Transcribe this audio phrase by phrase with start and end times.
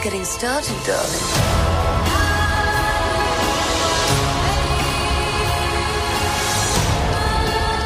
[0.00, 1.20] just getting started, darling.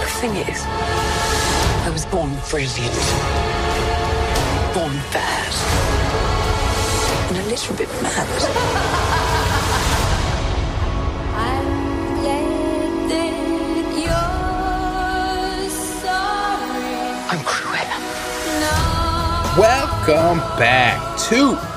[0.00, 0.62] The thing is,
[1.84, 2.94] I was born brilliant,
[4.74, 5.54] born bad,
[7.30, 8.28] and a little bit mad.
[17.30, 17.98] I'm Cruella.
[19.58, 21.73] Welcome back to the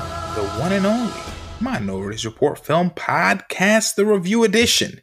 [0.68, 1.14] one and only
[1.60, 5.00] Minorities Report Film Podcast, the review edition.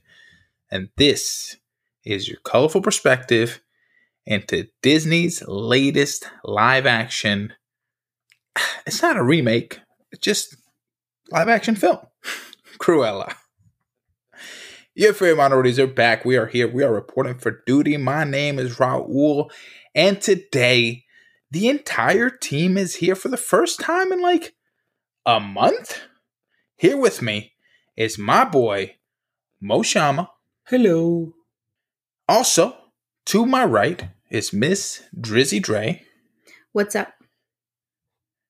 [0.69, 1.57] And this
[2.03, 3.61] is your colorful perspective
[4.27, 7.53] into Disney's latest live action.
[8.85, 9.79] It's not a remake,
[10.11, 10.55] it's just
[11.31, 11.97] live action film,
[12.77, 13.33] Cruella.
[14.93, 16.25] Your favorite minorities are back.
[16.25, 16.71] We are here.
[16.71, 17.97] We are reporting for duty.
[17.97, 19.49] My name is Raul.
[19.95, 21.05] And today,
[21.49, 24.53] the entire team is here for the first time in like
[25.25, 26.01] a month.
[26.75, 27.53] Here with me
[27.97, 28.97] is my boy,
[29.59, 30.29] Mo Shama.
[30.67, 31.33] Hello.
[32.27, 32.75] Also,
[33.25, 36.03] to my right is Miss Drizzy Dre.
[36.73, 37.13] What's up?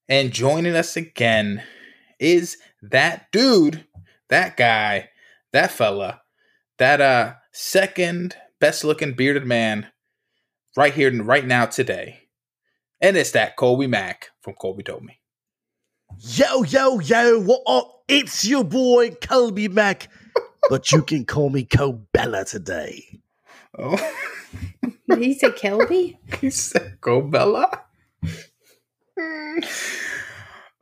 [0.10, 1.64] And joining us again
[2.20, 3.86] is that dude,
[4.30, 5.10] that guy,
[5.54, 6.22] that fella,
[6.78, 9.88] that uh second best looking bearded man
[10.76, 12.28] right here and right now today.
[13.00, 15.20] And it's that Colby Mack from Colby Told Me.
[16.20, 18.04] Yo, yo, yo, what up?
[18.08, 20.10] It's your boy, Colby Mack.
[20.70, 23.20] but you can call me Cobella today.
[23.78, 23.98] Oh,
[25.10, 26.18] Did he say Kelby?
[26.42, 27.82] he said Cobella?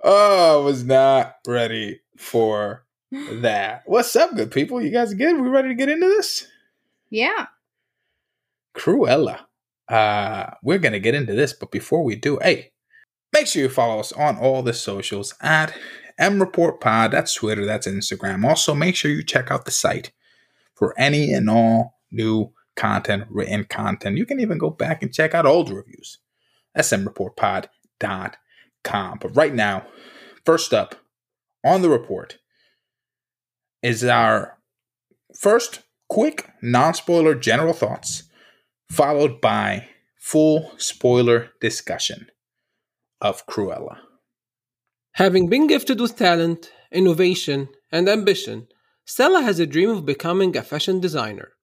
[0.03, 3.83] oh, I was not ready for that.
[3.85, 4.81] What's up, good people?
[4.81, 5.39] You guys good?
[5.41, 6.47] We ready to get into this?
[7.09, 7.47] Yeah.
[8.75, 9.39] Cruella.
[9.89, 12.71] Uh, we're gonna get into this, but before we do, hey,
[13.33, 15.75] make sure you follow us on all the socials at
[16.17, 17.11] M Report Pod.
[17.11, 18.45] That's Twitter, that's Instagram.
[18.45, 20.11] Also, make sure you check out the site
[20.75, 24.17] for any and all new content, written content.
[24.17, 26.19] You can even go back and check out old reviews.
[26.73, 29.17] That's smreportpod.com.
[29.19, 29.85] But right now,
[30.45, 30.95] first up
[31.63, 32.37] on the report
[33.81, 34.57] is our
[35.37, 38.23] first quick non-spoiler general thoughts
[38.89, 39.87] followed by
[40.19, 42.27] full spoiler discussion
[43.23, 43.97] of Cruella.
[45.13, 48.67] Having been gifted with talent, innovation, and ambition,
[49.05, 51.53] Stella has a dream of becoming a fashion designer.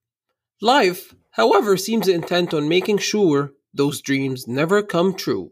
[0.61, 5.51] Life, however, seems intent on making sure those dreams never come true.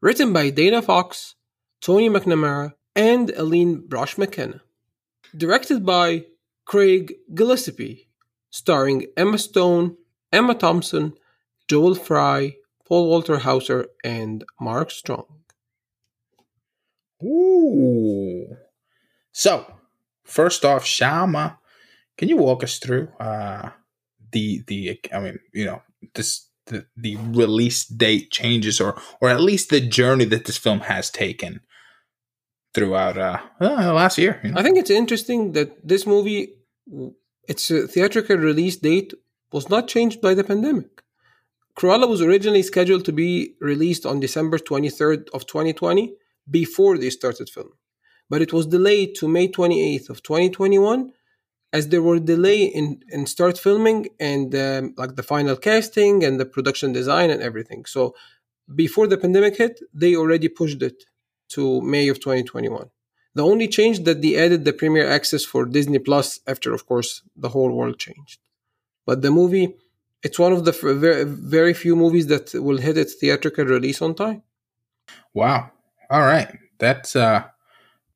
[0.00, 1.34] Written by Dana Fox,
[1.80, 4.60] Tony McNamara, and Aline Brosh McKenna.
[5.36, 6.26] Directed by
[6.64, 8.08] Craig Gillespie,
[8.50, 9.96] starring Emma Stone,
[10.32, 11.14] Emma Thompson,
[11.68, 12.54] Joel Fry,
[12.86, 15.26] Paul Walter Hauser, and Mark Strong.
[17.22, 18.56] Ooh.
[19.32, 19.66] So,
[20.24, 21.58] first off, Shama,
[22.18, 23.70] can you walk us through uh
[24.32, 25.82] the the I mean, you know,
[26.14, 30.80] this the, the release date changes or or at least the journey that this film
[30.80, 31.60] has taken
[32.74, 34.40] throughout uh, uh last year.
[34.42, 34.60] You know?
[34.60, 36.54] I think it's interesting that this movie,
[37.48, 39.14] its uh, theatrical release date
[39.52, 41.03] was not changed by the pandemic.
[41.78, 46.14] Cruella was originally scheduled to be released on December 23rd of 2020
[46.50, 47.72] before they started filming.
[48.30, 51.12] But it was delayed to May 28th of 2021
[51.72, 56.38] as there were delay in, in start filming and um, like the final casting and
[56.38, 57.84] the production design and everything.
[57.84, 58.14] So
[58.72, 61.04] before the pandemic hit, they already pushed it
[61.50, 62.90] to May of 2021.
[63.34, 67.22] The only change that they added the premiere access for Disney Plus after, of course,
[67.36, 68.38] the whole world changed.
[69.04, 69.74] But the movie,
[70.24, 74.14] it's one of the very, very few movies that will hit its theatrical release on
[74.14, 74.42] time.
[75.34, 75.70] Wow.
[76.10, 76.48] All right.
[76.78, 77.44] That's uh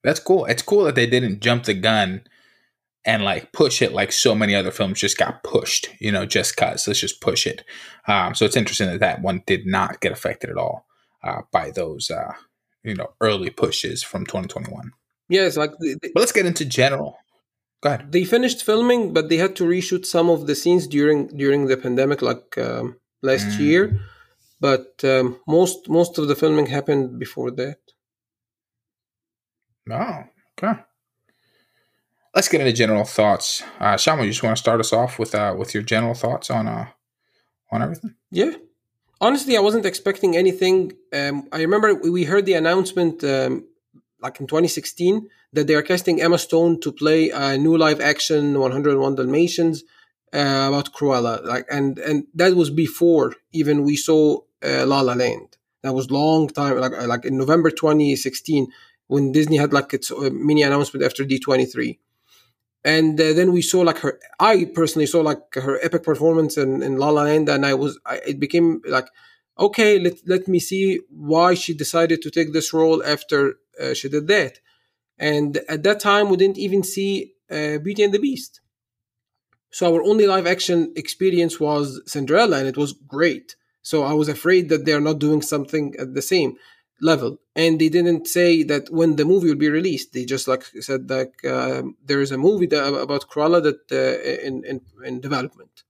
[0.05, 0.45] that's cool.
[0.47, 2.23] It's cool that they didn't jump the gun
[3.05, 6.57] and like push it like so many other films just got pushed, you know, just
[6.57, 7.65] cuz let's just push it.
[8.07, 10.87] Um so it's interesting that that one did not get affected at all
[11.25, 12.33] uh by those uh
[12.85, 14.93] you know early pushes from 2021.
[15.29, 17.19] Yes, like they, they- But let's get into general.
[17.81, 18.11] Go ahead.
[18.13, 21.77] they finished filming, but they had to reshoot some of the scenes during during the
[21.77, 23.61] pandemic, like um, last Mm.
[23.61, 24.01] year.
[24.61, 27.79] But um, most most of the filming happened before that.
[29.91, 30.25] Oh,
[30.63, 30.81] okay.
[32.35, 33.63] Let's get into general thoughts.
[33.81, 36.51] Uh Shama, you just want to start us off with uh with your general thoughts
[36.51, 36.87] on uh
[37.73, 38.15] on everything?
[38.31, 38.53] Yeah.
[39.21, 40.93] Honestly, I wasn't expecting anything.
[41.13, 43.65] Um, I remember we heard the announcement um,
[44.21, 48.59] like in 2016 that they are casting Emma Stone to play a new live action
[48.59, 49.85] 101 Dalmatians
[50.33, 51.45] uh, about Cruella.
[51.45, 55.57] Like, and and that was before even we saw uh, La La Land.
[55.83, 58.69] That was long time, like like in November 2016.
[59.07, 61.99] when Disney had like its uh, mini announcement after D23.
[62.85, 64.19] And uh, then we saw like her.
[64.39, 67.99] I personally saw like her epic performance in, in La La Land, and I was.
[68.07, 69.09] I, it became like,
[69.59, 74.09] okay, let let me see why she decided to take this role after uh, she
[74.09, 74.61] did that.
[75.19, 78.61] And at that time, we didn't even see uh, Beauty and the Beast.
[79.71, 83.57] So our only live action experience was Cinderella, and it was great.
[83.83, 86.57] So I was afraid that they're not doing something at the same
[87.01, 90.13] level, and they didn't say that when the movie will be released.
[90.13, 94.47] They just like said like uh, there is a movie that, about Cruella that uh,
[94.47, 95.85] in, in in development,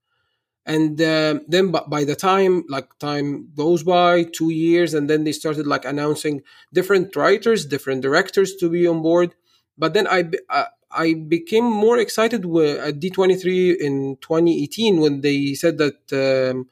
[0.69, 5.33] and uh, then by the time like time goes by two years, and then they
[5.33, 6.43] started like announcing
[6.75, 9.35] different writers, different directors to be on board.
[9.79, 15.79] But then I uh, I became more excited at D23 in 2018 when they said
[15.79, 16.69] that um,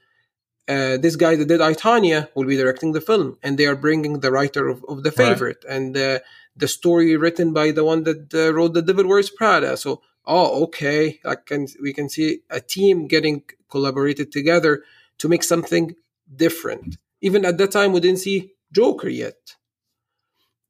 [0.69, 3.77] uh, this guy that did I, Tonya will be directing the film, and they are
[3.77, 5.75] bringing the writer of, of The Favorite right.
[5.75, 6.19] and uh,
[6.55, 9.77] the story written by the one that uh, wrote The Devil Wears Prada.
[9.77, 14.83] So, oh, okay, I can we can see a team getting collaborated together
[15.19, 15.95] to make something
[16.35, 16.97] different.
[17.21, 19.57] Even at that time, we didn't see Joker yet.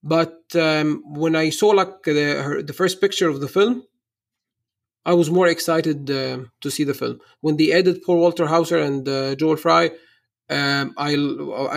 [0.02, 3.84] But um, when I saw like the, her, the first picture of the film,
[5.04, 7.20] I was more excited uh, to see the film.
[7.40, 9.90] When they added Paul Walter Hauser and uh, Joel Fry,
[10.48, 11.12] um, I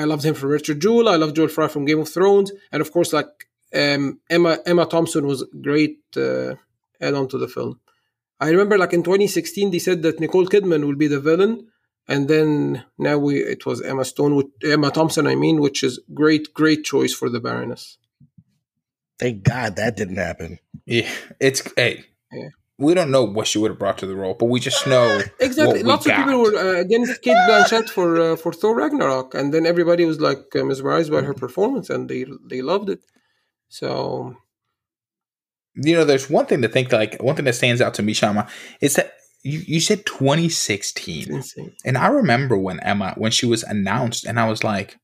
[0.02, 1.10] I loved him from Richard Jewell.
[1.10, 4.86] I loved Joel Fry from Game of Thrones, and of course, like um, Emma Emma
[4.86, 6.56] Thompson was great uh,
[7.01, 7.80] add on to the film.
[8.40, 11.68] I remember, like in 2016, they said that Nicole Kidman will be the villain,
[12.07, 16.00] and then now we it was Emma Stone, with, Emma Thompson, I mean, which is
[16.13, 17.98] great, great choice for the Baroness.
[19.19, 20.60] Thank God that didn't happen.
[20.86, 21.10] Yeah,
[21.40, 22.06] it's hey.
[22.31, 22.50] Yeah.
[22.78, 25.19] We don't know what she would have brought to the role, but we just know
[25.42, 25.84] exactly.
[25.84, 26.25] Lots of got.
[26.25, 30.22] people were uh, against Cate Blanchett for uh, for Thor Ragnarok, and then everybody was
[30.22, 33.01] like uh, mesmerized by her performance, and they they loved it.
[33.68, 34.38] So,
[35.81, 38.14] you know, there's one thing to think like one thing that stands out to me,
[38.14, 38.48] Shama,
[38.81, 41.44] is that you, you said 2016,
[41.86, 44.98] and I remember when Emma when she was announced, and I was like,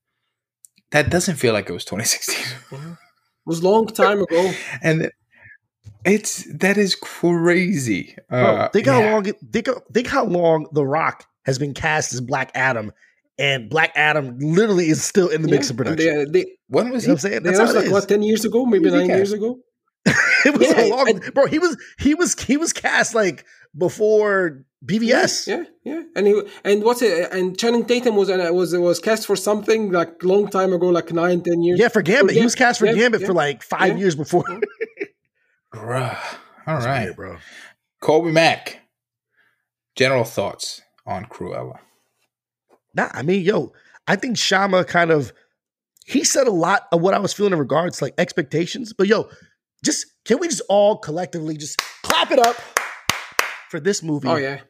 [0.91, 2.45] that doesn't feel like it was 2016.
[2.71, 2.97] it
[3.45, 4.51] was long time ago.
[4.81, 5.11] and
[6.05, 8.15] it's that is crazy.
[8.29, 12.21] Bro, uh, think how long think think how long The Rock has been cast as
[12.21, 12.91] Black Adam,
[13.39, 16.31] and Black Adam literally is still in the yeah, mix of production.
[16.31, 17.11] They, they, when was he?
[17.11, 19.59] I'm saying that's was like what ten years ago, maybe nine years ago.
[20.53, 21.47] it was yeah, so long, and, bro.
[21.47, 23.45] He was he was he was cast like
[23.75, 25.47] before BVS.
[25.47, 27.31] Yeah, yeah, and he and what's it?
[27.31, 30.89] And Channing Tatum was uh, was it was cast for something like long time ago,
[30.89, 31.79] like nine, ten years.
[31.79, 33.95] Yeah, for Gambit, for he was cast for yeah, Gambit yeah, for like five yeah.
[33.95, 34.45] years before.
[35.73, 36.17] Bruh.
[36.67, 37.37] All right, weird, bro.
[38.01, 38.81] Colby Mack.
[39.95, 41.79] General thoughts on Cruella.
[42.93, 43.71] Nah, I mean, yo,
[44.07, 45.31] I think Shama kind of
[46.05, 48.93] he said a lot of what I was feeling in regards to like expectations.
[48.93, 49.27] But yo,
[49.85, 52.55] just can we just all collectively just clap it up
[53.69, 54.27] for this movie.
[54.27, 54.61] Oh yeah.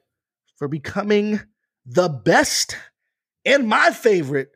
[0.58, 1.42] For becoming
[1.86, 2.78] the best
[3.46, 4.50] and my favorite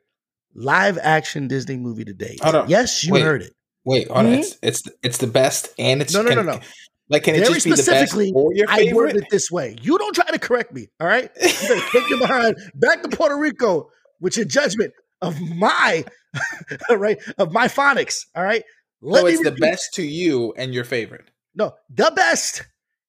[0.53, 2.39] live action Disney movie to date.
[2.67, 3.23] Yes, you Wait.
[3.23, 3.53] heard it.
[3.85, 4.33] Wait, hold mm-hmm.
[4.33, 4.39] on.
[4.39, 6.59] It's, it's it's the best and it's no no no no.
[7.09, 8.91] Like can Very it just be the best or your favorite?
[8.91, 9.75] I worded it this way.
[9.81, 10.88] You don't try to correct me.
[11.00, 13.89] All right, you better take your behind back to Puerto Rico
[14.19, 16.06] with your judgment of my
[16.89, 18.25] right of my phonics.
[18.35, 18.63] All right.
[19.01, 21.29] Let so it's the best to you and your favorite.
[21.56, 22.63] No, the best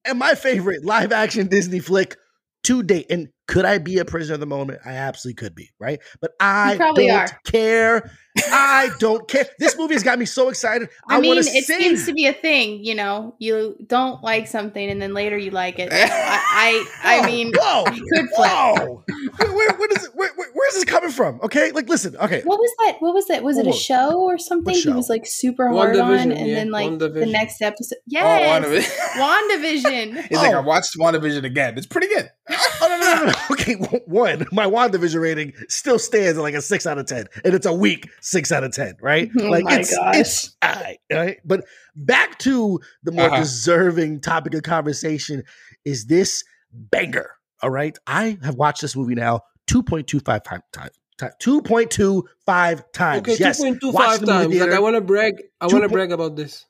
[0.05, 2.17] and my favorite live action Disney flick
[2.65, 3.07] to date.
[3.11, 4.81] And could I be a prisoner of the moment?
[4.85, 6.01] I absolutely could be, right?
[6.21, 7.27] But I don't are.
[7.45, 8.11] care.
[8.39, 9.47] I don't care.
[9.59, 10.89] This movie has got me so excited.
[11.09, 11.81] I, I mean, it sing.
[11.81, 12.85] seems to be a thing.
[12.85, 15.89] You know, you don't like something and then later you like it.
[15.93, 19.05] I, I, I mean, whoa, could whoa.
[19.37, 20.31] where, where, where, does it, where,
[20.61, 21.41] where's this coming from?
[21.43, 22.17] Okay, like listen.
[22.17, 22.97] Okay, what was that?
[23.01, 23.43] What was that?
[23.43, 24.75] Was it a show or something?
[24.75, 24.91] Show?
[24.91, 26.55] He was like super hard on, and yeah.
[26.55, 27.97] then like the next episode.
[27.99, 30.13] Oh, yes, oh, WandaVision.
[30.13, 30.29] WandaVision.
[30.29, 30.43] He's oh.
[30.43, 31.79] like, I watched WandaVision again.
[31.79, 32.29] It's pretty good.
[32.51, 33.39] oh no, no, no, no.
[33.53, 33.75] Okay,
[34.07, 37.67] one, my WandaVision rating still stands at like a six out of ten, and it's
[37.67, 39.31] a weak six out of ten, right?
[39.41, 40.17] Oh like my it's, gosh.
[40.17, 41.39] it's right, right.
[41.45, 41.65] But
[41.97, 43.41] back to the more uh-huh.
[43.41, 45.43] deserving topic of conversation
[45.85, 47.31] is this banger.
[47.63, 50.93] All right, I have watched this movie now two point two five times.
[51.21, 53.19] 2.25 times.
[53.21, 53.63] Okay, yes.
[53.63, 54.55] 2.25 times.
[54.59, 55.35] Like I want to brag.
[55.61, 56.65] I want to brag about this.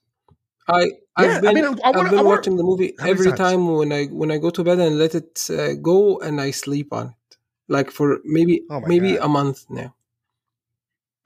[0.68, 3.76] I I've yeah, been, I mean, I wanna, have been watching the movie every time
[3.76, 6.92] when I when I go to bed and let it uh, go and I sleep
[6.92, 7.36] on it,
[7.68, 9.24] like for maybe oh maybe God.
[9.24, 9.94] a month now.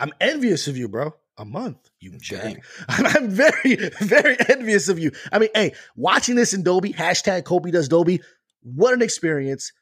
[0.01, 1.15] I'm envious of you, bro.
[1.37, 2.59] A month, you jerk.
[2.89, 5.13] I'm, I'm very very envious of you.
[5.31, 8.23] I mean, hey, watching this in Dolby hashtag Kobe does Dolby.
[8.63, 9.73] What an experience!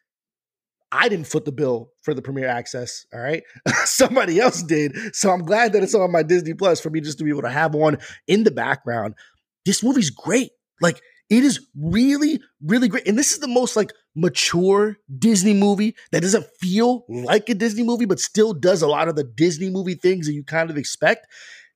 [0.92, 3.06] I didn't foot the bill for the premiere access.
[3.14, 3.42] All right.
[3.84, 4.94] Somebody else did.
[5.16, 7.42] So I'm glad that it's on my Disney Plus for me just to be able
[7.42, 9.14] to have one in the background.
[9.64, 10.50] This movie's great.
[10.80, 13.08] Like, it is really, really great.
[13.08, 17.84] And this is the most like mature Disney movie that doesn't feel like a Disney
[17.84, 20.76] movie, but still does a lot of the Disney movie things that you kind of
[20.76, 21.26] expect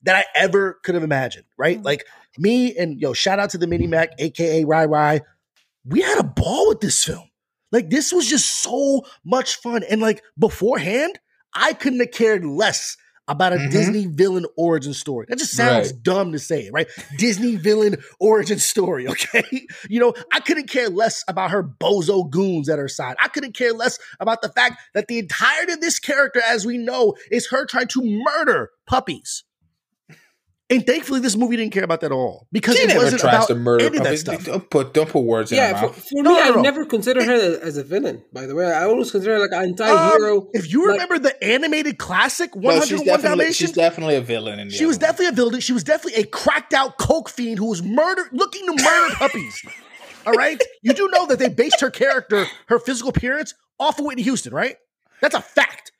[0.03, 1.77] that I ever could have imagined, right?
[1.77, 1.87] Mm-hmm.
[1.87, 2.05] Like
[2.37, 5.21] me and yo, shout out to the Mini Mac, aka Rai Rai.
[5.87, 7.31] We had a ball with this film.
[7.73, 9.83] Like this was just so much fun.
[9.83, 11.19] And like beforehand,
[11.55, 12.97] I couldn't have cared less
[13.29, 13.71] about a mm-hmm.
[13.71, 15.27] Disney villain origin story.
[15.29, 16.03] That just sounds right.
[16.03, 16.87] dumb to say, right?
[17.19, 19.67] Disney villain origin story, okay?
[19.89, 23.17] You know, I couldn't care less about her bozo goons at her side.
[23.21, 26.79] I couldn't care less about the fact that the entirety of this character, as we
[26.79, 29.45] know, is her trying to murder puppies.
[30.69, 33.47] And thankfully, this movie didn't care about that at all because she it wasn't about
[33.47, 34.45] to murder any of that stuff.
[34.45, 35.95] Don't put don't put words yeah, in her mouth.
[35.95, 38.25] For, for no, me, no, no, I never considered her as a villain.
[38.33, 40.41] By the way, I always consider her like an anti-hero.
[40.41, 44.21] Um, if you like, remember the animated classic One Hundred One Dalmatians, she's definitely a
[44.21, 44.69] villain.
[44.71, 45.07] she was movie.
[45.07, 45.61] definitely a villain.
[45.61, 49.65] She was definitely a cracked out coke fiend who was murdered, looking to murder puppies.
[50.27, 54.05] All right, you do know that they based her character, her physical appearance, off of
[54.05, 54.77] Whitney Houston, right?
[55.21, 55.93] That's a fact.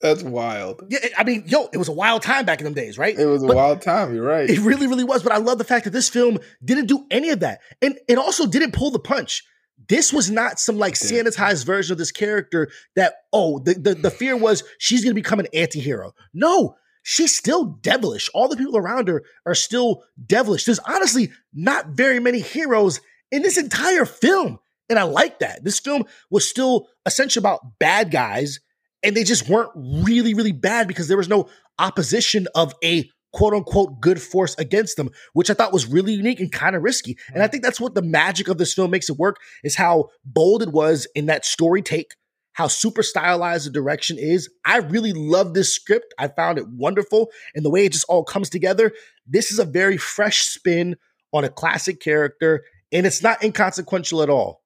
[0.00, 0.82] That's wild.
[0.88, 3.18] Yeah, I mean, yo, it was a wild time back in them days, right?
[3.18, 4.14] It was a but wild time.
[4.14, 4.48] You're right.
[4.48, 5.22] It really, really was.
[5.22, 8.18] But I love the fact that this film didn't do any of that, and it
[8.18, 9.42] also didn't pull the punch.
[9.88, 14.10] This was not some like sanitized version of this character that oh the the, the
[14.10, 16.12] fear was she's going to become an anti-hero.
[16.34, 18.28] No, she's still devilish.
[18.34, 20.64] All the people around her are still devilish.
[20.64, 23.00] There's honestly not very many heroes
[23.30, 24.58] in this entire film.
[24.88, 25.64] And I like that.
[25.64, 28.60] This film was still essentially about bad guys
[29.06, 31.48] and they just weren't really, really bad because there was no
[31.78, 36.40] opposition of a quote unquote good force against them, which I thought was really unique
[36.40, 37.16] and kind of risky.
[37.32, 37.50] And I mm.
[37.52, 40.70] think that's what the magic of this film makes it work is how bold it
[40.70, 42.16] was in that story take,
[42.54, 44.50] how super stylized the direction is.
[44.64, 46.12] I really love this script.
[46.18, 47.30] I found it wonderful.
[47.54, 48.92] And the way it just all comes together,
[49.24, 50.96] this is a very fresh spin
[51.32, 54.62] on a classic character, and it's not inconsequential at all.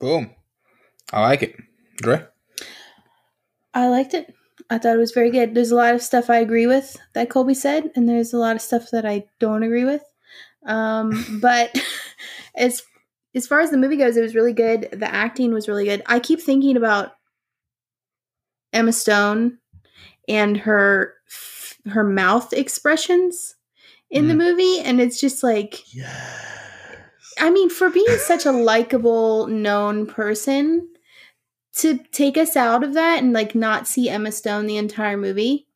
[0.00, 0.30] Boom.
[1.12, 1.56] I like it.
[1.96, 2.26] Dre?
[3.74, 4.34] I liked it.
[4.70, 5.54] I thought it was very good.
[5.54, 8.56] There's a lot of stuff I agree with that Colby said, and there's a lot
[8.56, 10.02] of stuff that I don't agree with.
[10.66, 11.76] Um, but
[12.56, 12.82] as
[13.34, 14.88] as far as the movie goes, it was really good.
[14.92, 16.02] The acting was really good.
[16.06, 17.12] I keep thinking about
[18.72, 19.58] Emma Stone
[20.28, 21.14] and her
[21.88, 23.56] her mouth expressions
[24.10, 24.28] in mm.
[24.28, 26.48] the movie, and it's just like, yes.
[27.38, 30.88] I mean, for being such a likable, known person,
[31.76, 35.66] to take us out of that and like not see Emma Stone the entire movie,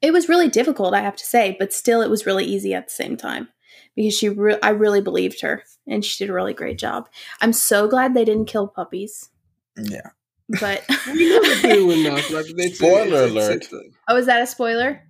[0.00, 2.86] it was really difficult, I have to say, but still it was really easy at
[2.86, 3.48] the same time
[3.96, 7.08] because she re- I really believed her and she did a really great job.
[7.40, 9.30] I'm so glad they didn't kill puppies.
[9.76, 10.10] Yeah.
[10.60, 12.30] But we never do enough.
[12.30, 13.66] Like, spoiler alert.
[14.08, 15.02] Oh, is that a spoiler?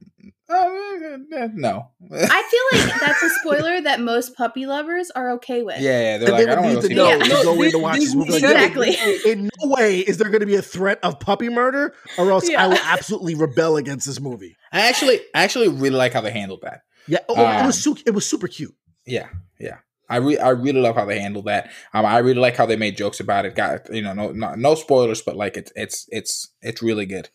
[0.51, 1.91] Uh, no.
[2.11, 5.81] I feel like that's a spoiler that most puppy lovers are okay with.
[5.81, 7.19] Yeah, yeah they're like, they I don't need to know yeah.
[7.19, 8.35] to go in to watch this movie.
[8.35, 8.97] Exactly.
[9.27, 12.51] in no way is there going to be a threat of puppy murder, or else
[12.51, 12.65] yeah.
[12.65, 14.57] I will absolutely rebel against this movie.
[14.73, 16.83] I actually, I actually really like how they handled that.
[17.07, 18.75] Yeah, oh, um, it was um, su- it was super cute.
[19.07, 19.29] Yeah,
[19.59, 19.79] yeah.
[20.09, 21.71] I re- I really love how they handled that.
[21.95, 23.55] Um, I really like how they made jokes about it.
[23.55, 27.29] Got you know, no, no, no spoilers, but like it's it's it's it's really good.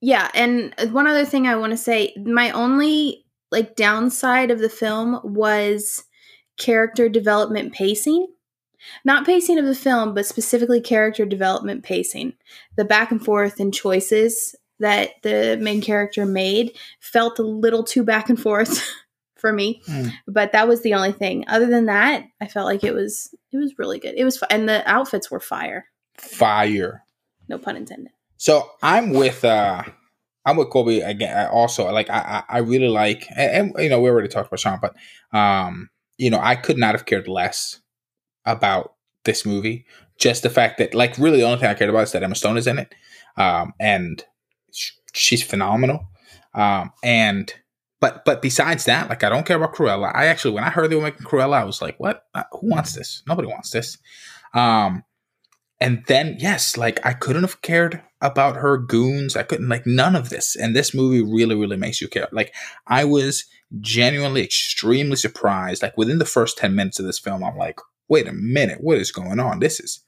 [0.00, 4.68] Yeah, and one other thing I want to say, my only like downside of the
[4.68, 6.04] film was
[6.56, 8.26] character development pacing.
[9.04, 12.34] Not pacing of the film, but specifically character development pacing.
[12.76, 18.04] The back and forth and choices that the main character made felt a little too
[18.04, 18.88] back and forth
[19.36, 19.82] for me.
[19.88, 20.12] Mm.
[20.28, 21.44] But that was the only thing.
[21.48, 24.14] Other than that, I felt like it was it was really good.
[24.16, 25.86] It was and the outfits were fire.
[26.16, 27.02] Fire.
[27.48, 28.12] No pun intended.
[28.38, 29.82] So I'm with uh
[30.46, 31.48] I'm with Kobe again.
[31.48, 34.80] Also, like I, I really like, and, and, you know, we already talked about Sean,
[34.80, 34.96] but
[35.38, 37.80] um, you know, I could not have cared less
[38.46, 39.86] about this movie.
[40.18, 42.34] Just the fact that, like, really, the only thing I cared about is that Emma
[42.34, 42.94] Stone is in it,
[43.36, 44.24] um, and
[44.72, 46.08] sh- she's phenomenal.
[46.54, 47.52] Um, and
[48.00, 50.12] but but besides that, like, I don't care about Cruella.
[50.14, 52.24] I actually, when I heard they were making Cruella, I was like, what?
[52.34, 53.22] Uh, who wants this?
[53.28, 53.98] Nobody wants this.
[54.54, 55.04] Um,
[55.80, 59.36] and then yes, like I couldn't have cared about her goons.
[59.36, 60.56] I couldn't like none of this.
[60.56, 62.28] And this movie really, really makes you care.
[62.32, 62.54] Like
[62.86, 63.44] I was
[63.80, 65.82] genuinely extremely surprised.
[65.82, 68.98] Like within the first 10 minutes of this film, I'm like, wait a minute, what
[68.98, 69.60] is going on?
[69.60, 70.00] This is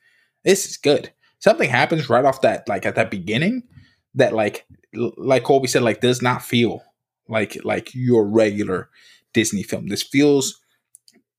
[0.45, 1.13] this is good.
[1.39, 3.63] Something happens right off that, like at that beginning,
[4.15, 6.83] that like like Colby said, like does not feel
[7.29, 8.91] like like your regular
[9.33, 9.89] Disney film.
[9.89, 10.61] This feels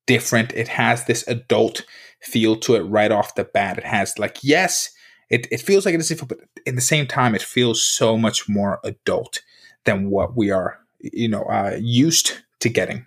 [0.08, 0.54] different.
[0.54, 1.86] It has this adult
[2.22, 3.78] feel to it right off the bat.
[3.78, 4.92] It has like yes,
[5.32, 8.50] it, it feels like it is, but at the same time, it feels so much
[8.50, 9.42] more adult
[9.86, 13.06] than what we are, you know, uh, used to getting.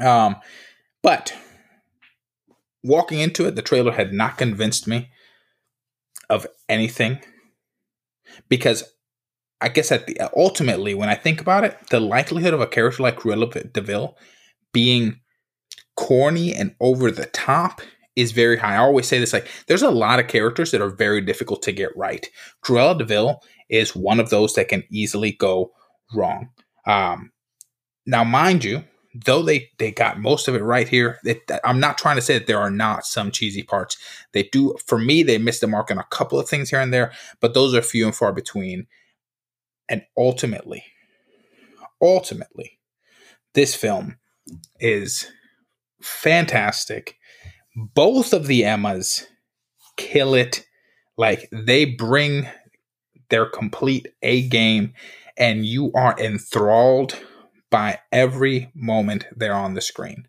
[0.00, 0.36] Um,
[1.02, 1.34] but
[2.84, 5.10] walking into it, the trailer had not convinced me
[6.30, 7.18] of anything
[8.48, 8.84] because
[9.60, 13.02] I guess at the ultimately, when I think about it, the likelihood of a character
[13.02, 14.16] like Cruella de Vil
[14.72, 15.20] being
[15.96, 17.80] corny and over the top
[18.16, 18.74] is very high.
[18.74, 21.72] I always say this like there's a lot of characters that are very difficult to
[21.72, 22.26] get right.
[22.64, 25.72] Cruella de Vil is one of those that can easily go
[26.14, 26.48] wrong.
[26.86, 27.32] Um,
[28.06, 28.84] now, mind you,
[29.24, 31.18] though they they got most of it right here,
[31.64, 33.96] I'm not trying to say that there are not some cheesy parts.
[34.32, 36.92] They do for me, they missed the mark on a couple of things here and
[36.92, 38.86] there, but those are few and far between.
[39.88, 40.84] And ultimately,
[42.00, 42.78] ultimately,
[43.54, 44.18] this film
[44.80, 45.30] is
[46.00, 47.16] fantastic.
[47.76, 49.26] Both of the Emmas
[49.96, 50.64] kill it.
[51.18, 52.48] Like they bring
[53.28, 54.94] their complete A game,
[55.36, 57.16] and you are enthralled
[57.70, 60.28] by every moment they're on the screen.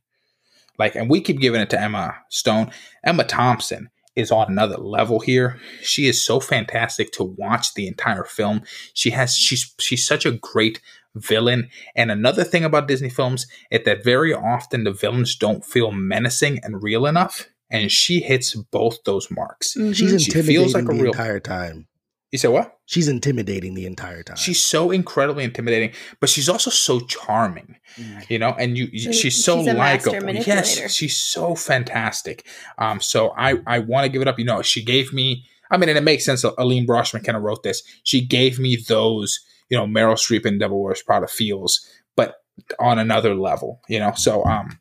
[0.78, 2.72] Like, and we keep giving it to Emma Stone.
[3.04, 5.60] Emma Thompson is on another level here.
[5.82, 8.64] She is so fantastic to watch the entire film.
[8.94, 10.82] She has she's she's such a great
[11.18, 11.70] villain.
[11.96, 16.60] And another thing about Disney films is that very often the villains don't feel menacing
[16.64, 17.48] and real enough.
[17.70, 19.76] And she hits both those marks.
[19.76, 19.92] Mm-hmm.
[19.92, 21.88] She's intimidating she feels like the a real, entire time.
[22.32, 22.80] You said what?
[22.86, 24.36] She's intimidating the entire time.
[24.36, 28.30] She's so incredibly intimidating, but she's also so charming, mm.
[28.30, 28.54] you know.
[28.60, 30.34] And you, she's, she's so likable.
[30.34, 32.46] Yes, she's so fantastic.
[32.78, 34.40] Um, so I, I want to give it up.
[34.40, 35.46] You know, she gave me.
[35.72, 36.44] I mean, and it makes sense.
[36.44, 37.82] Aline Broshman kind of wrote this.
[38.04, 42.36] She gave me those, you know, Meryl Streep and Devil Wears Prada feels, but
[42.80, 44.14] on another level, you know.
[44.16, 44.80] So, um,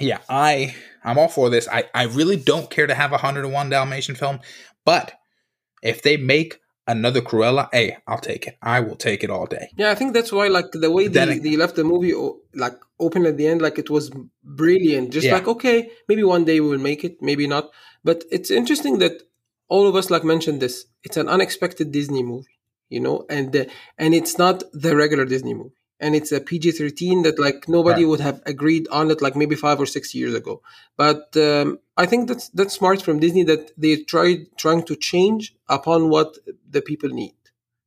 [0.00, 1.68] yeah, I, I'm all for this.
[1.68, 4.40] I, I really don't care to have a 101 Dalmatian film,
[4.84, 5.12] but
[5.82, 8.56] if they make another Cruella, hey, I'll take it.
[8.62, 9.70] I will take it all day.
[9.76, 12.14] Yeah, I think that's why, like the way they, they left the movie
[12.54, 14.10] like open at the end, like it was
[14.44, 15.12] brilliant.
[15.12, 15.34] Just yeah.
[15.34, 17.70] like okay, maybe one day we will make it, maybe not.
[18.04, 19.22] But it's interesting that
[19.68, 20.86] all of us like mentioned this.
[21.02, 22.55] It's an unexpected Disney movie,
[22.88, 23.64] you know, and uh,
[23.98, 28.02] and it's not the regular Disney movie and it's a PG 13 that like nobody
[28.02, 28.10] right.
[28.10, 30.62] would have agreed on it like maybe five or six years ago.
[30.96, 35.54] But um, I think that's that's smart from Disney that they tried trying to change
[35.68, 36.36] upon what
[36.68, 37.34] the people need.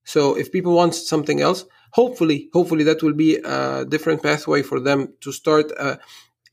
[0.04, 4.80] So if people want something else, hopefully, hopefully that will be a different pathway for
[4.80, 5.98] them to start uh,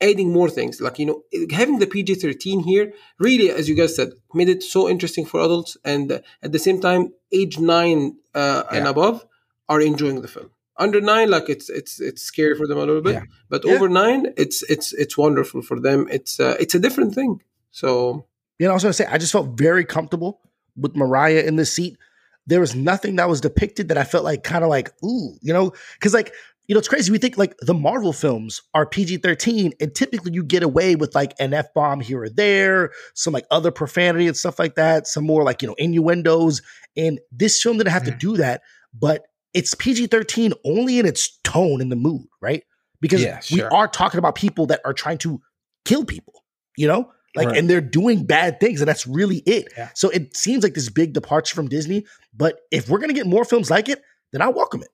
[0.01, 0.81] adding more things.
[0.81, 4.63] Like you know, having the PG 13 here really, as you guys said, made it
[4.63, 8.77] so interesting for adults, and uh, at the same time, age nine uh, yeah.
[8.77, 9.25] and above
[9.69, 13.01] are enjoying the film under nine like it's it's it's scary for them a little
[13.01, 13.23] bit yeah.
[13.49, 13.73] but yeah.
[13.73, 18.25] over nine it's it's it's wonderful for them it's uh, it's a different thing so
[18.59, 20.39] you know i was gonna say i just felt very comfortable
[20.75, 21.97] with mariah in the seat
[22.45, 25.51] there was nothing that was depicted that i felt like kind of like ooh you
[25.51, 26.33] know because like
[26.67, 30.43] you know it's crazy we think like the marvel films are pg-13 and typically you
[30.43, 34.59] get away with like an f-bomb here or there some like other profanity and stuff
[34.59, 36.61] like that some more like you know innuendos
[36.95, 38.11] and this film didn't have mm.
[38.11, 38.61] to do that
[38.93, 39.25] but
[39.57, 42.63] it's PG 13 only in its tone and the mood, right?
[43.01, 43.57] Because yeah, sure.
[43.57, 45.41] we are talking about people that are trying to
[45.83, 46.43] kill people,
[46.77, 47.11] you know?
[47.35, 47.57] Like, right.
[47.57, 49.71] and they're doing bad things, and that's really it.
[49.77, 49.89] Yeah.
[49.93, 52.05] So it seems like this big departure from Disney.
[52.35, 54.01] But if we're going to get more films like it,
[54.31, 54.89] then I welcome it.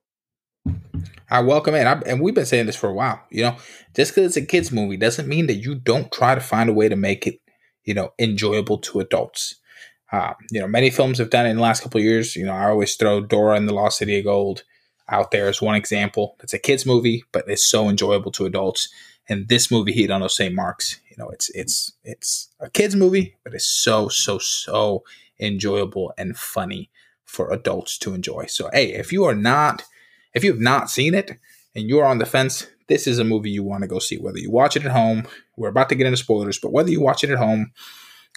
[1.30, 1.86] I welcome it.
[1.86, 3.20] I, and we've been saying this for a while.
[3.30, 3.56] You know,
[3.94, 6.72] just because it's a kids' movie doesn't mean that you don't try to find a
[6.72, 7.40] way to make it,
[7.84, 9.56] you know, enjoyable to adults.
[10.12, 12.36] Um, you know, many films have done it in the last couple years.
[12.36, 14.62] You know, I always throw Dora and the Lost City of Gold
[15.08, 16.36] out there as one example.
[16.42, 18.88] It's a kids movie, but it's so enjoyable to adults.
[19.28, 21.00] And this movie hit on those same marks.
[21.10, 25.02] You know, it's it's it's a kids movie, but it's so so so
[25.40, 26.90] enjoyable and funny
[27.24, 28.46] for adults to enjoy.
[28.46, 29.82] So, hey, if you are not
[30.34, 31.38] if you have not seen it
[31.74, 34.18] and you're on the fence, this is a movie you want to go see.
[34.18, 37.00] Whether you watch it at home, we're about to get into spoilers, but whether you
[37.00, 37.72] watch it at home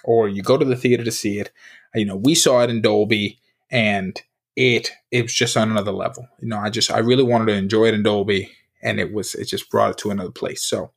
[0.03, 1.51] or you go to the theater to see it.
[1.93, 4.19] You know, we saw it in Dolby and
[4.55, 6.27] it it was just on another level.
[6.39, 9.35] You know, I just I really wanted to enjoy it in Dolby and it was
[9.35, 10.63] it just brought it to another place.
[10.63, 10.91] So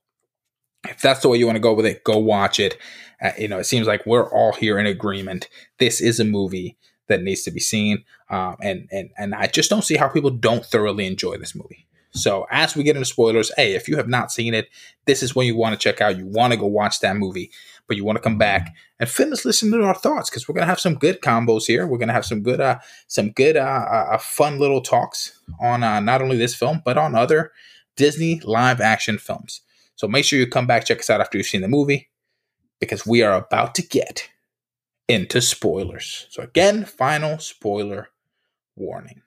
[0.89, 2.79] if that's the way you want to go with it, go watch it.
[3.23, 5.49] Uh, you know, it seems like we're all here in agreement.
[5.79, 6.79] This is a movie
[7.11, 10.31] that needs to be seen, um, and and and I just don't see how people
[10.31, 11.87] don't thoroughly enjoy this movie.
[12.13, 14.69] So as we get into spoilers, hey, if you have not seen it,
[15.07, 16.17] this is when you want to check out.
[16.17, 17.53] You want to go watch that movie,
[17.87, 20.67] but you want to come back and finish listening to our thoughts because we're gonna
[20.67, 21.87] have some good combos here.
[21.87, 26.01] We're gonna have some good, uh, some good, uh, uh, fun little talks on uh,
[26.01, 27.53] not only this film but on other
[27.97, 29.61] Disney live action films.
[29.95, 32.09] So make sure you come back, check us out after you've seen the movie,
[32.81, 34.29] because we are about to get
[35.11, 36.27] into spoilers.
[36.31, 38.11] So, again, final spoiler
[38.77, 39.23] warning.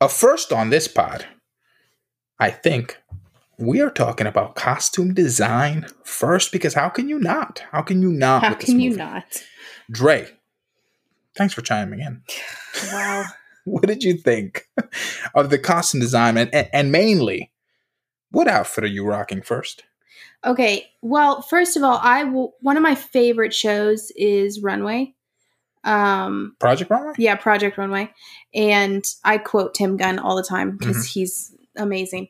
[0.00, 1.26] A first on this pod,
[2.38, 2.98] I think
[3.58, 7.62] we are talking about costume design first because how can you not?
[7.70, 8.42] How can you not?
[8.42, 9.42] How can you not?
[9.90, 10.28] Dre,
[11.36, 12.22] thanks for chiming in.
[12.90, 13.24] Wow.
[13.64, 14.66] what did you think
[15.34, 17.52] of the costume design and, and mainly
[18.30, 19.84] what outfit are you rocking first?
[20.44, 22.54] Okay, well, first of all, I will.
[22.60, 25.14] One of my favorite shows is Runway.
[25.84, 27.14] Um, Project Runway.
[27.18, 28.12] Yeah, Project Runway,
[28.54, 31.20] and I quote Tim Gunn all the time because mm-hmm.
[31.20, 32.28] he's amazing.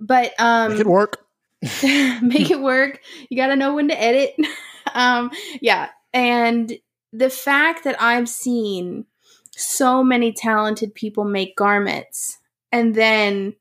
[0.00, 1.24] But um, make it work.
[1.82, 3.00] make it work.
[3.28, 4.34] You got to know when to edit.
[4.94, 6.72] um, yeah, and
[7.12, 9.06] the fact that I've seen
[9.54, 12.38] so many talented people make garments,
[12.72, 13.54] and then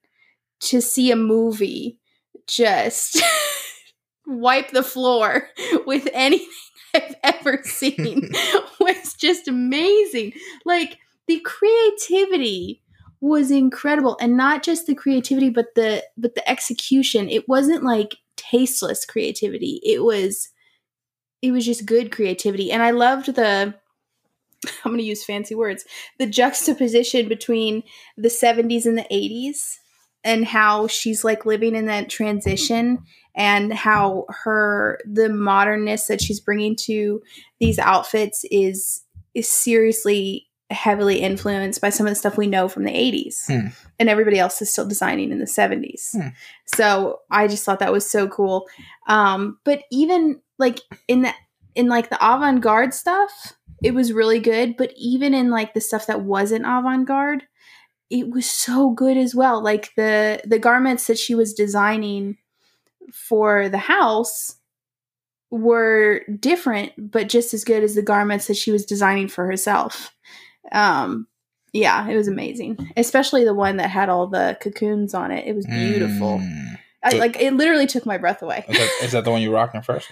[0.61, 1.97] to see a movie
[2.47, 3.21] just
[4.31, 5.49] wipe the floor
[5.85, 6.47] with anything
[6.93, 8.31] I've ever seen
[8.79, 10.33] was just amazing.
[10.65, 12.81] Like the creativity
[13.21, 17.29] was incredible and not just the creativity but the but the execution.
[17.29, 19.79] It wasn't like tasteless creativity.
[19.83, 20.49] It was
[21.41, 23.73] it was just good creativity and I loved the
[24.85, 25.85] I'm going to use fancy words.
[26.19, 27.83] The juxtaposition between
[28.15, 29.77] the 70s and the 80s
[30.23, 32.99] and how she's like living in that transition
[33.35, 37.21] and how her the modernness that she's bringing to
[37.59, 39.03] these outfits is
[39.33, 43.67] is seriously heavily influenced by some of the stuff we know from the 80s hmm.
[43.99, 46.29] and everybody else is still designing in the 70s hmm.
[46.65, 48.67] so i just thought that was so cool
[49.07, 51.33] um, but even like in the
[51.75, 53.53] in like the avant-garde stuff
[53.83, 57.43] it was really good but even in like the stuff that wasn't avant-garde
[58.11, 59.63] it was so good as well.
[59.63, 62.37] Like the the garments that she was designing
[63.11, 64.57] for the house
[65.49, 70.13] were different, but just as good as the garments that she was designing for herself.
[70.71, 71.27] Um,
[71.73, 75.47] yeah, it was amazing, especially the one that had all the cocoons on it.
[75.47, 76.39] It was beautiful.
[76.39, 76.77] Mm.
[77.03, 78.65] I, like it literally took my breath away.
[78.67, 80.07] Is that, is that the one you're rocking first?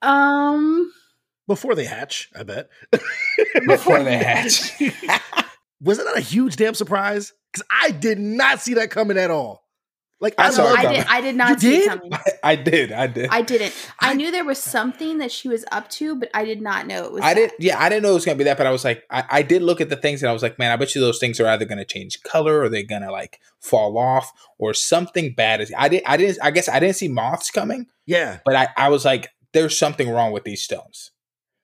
[0.00, 0.90] Um,
[1.46, 2.68] before they hatch, I bet.
[3.66, 4.72] before they hatch.
[5.82, 7.32] Was it not a huge damn surprise?
[7.52, 9.62] Because I did not see that coming at all.
[10.22, 11.06] Like I, I saw, I did.
[11.08, 11.82] I did not you see did?
[11.82, 12.14] it coming.
[12.14, 12.92] I, I, did.
[12.92, 13.28] I did.
[13.30, 13.74] I didn't.
[13.98, 17.06] I, knew there was something that she was up to, but I did not know
[17.06, 17.22] it was.
[17.22, 17.50] I did.
[17.58, 19.42] Yeah, I didn't know it was gonna be that, but I was like, I, I
[19.42, 21.40] did look at the things and I was like, man, I bet you those things
[21.40, 25.72] are either gonna change color or they're gonna like fall off or something bad is.
[25.76, 26.04] I did.
[26.06, 26.38] I didn't.
[26.40, 27.86] I guess I didn't see moths coming.
[28.06, 31.10] Yeah, but I, I was like, there's something wrong with these stones.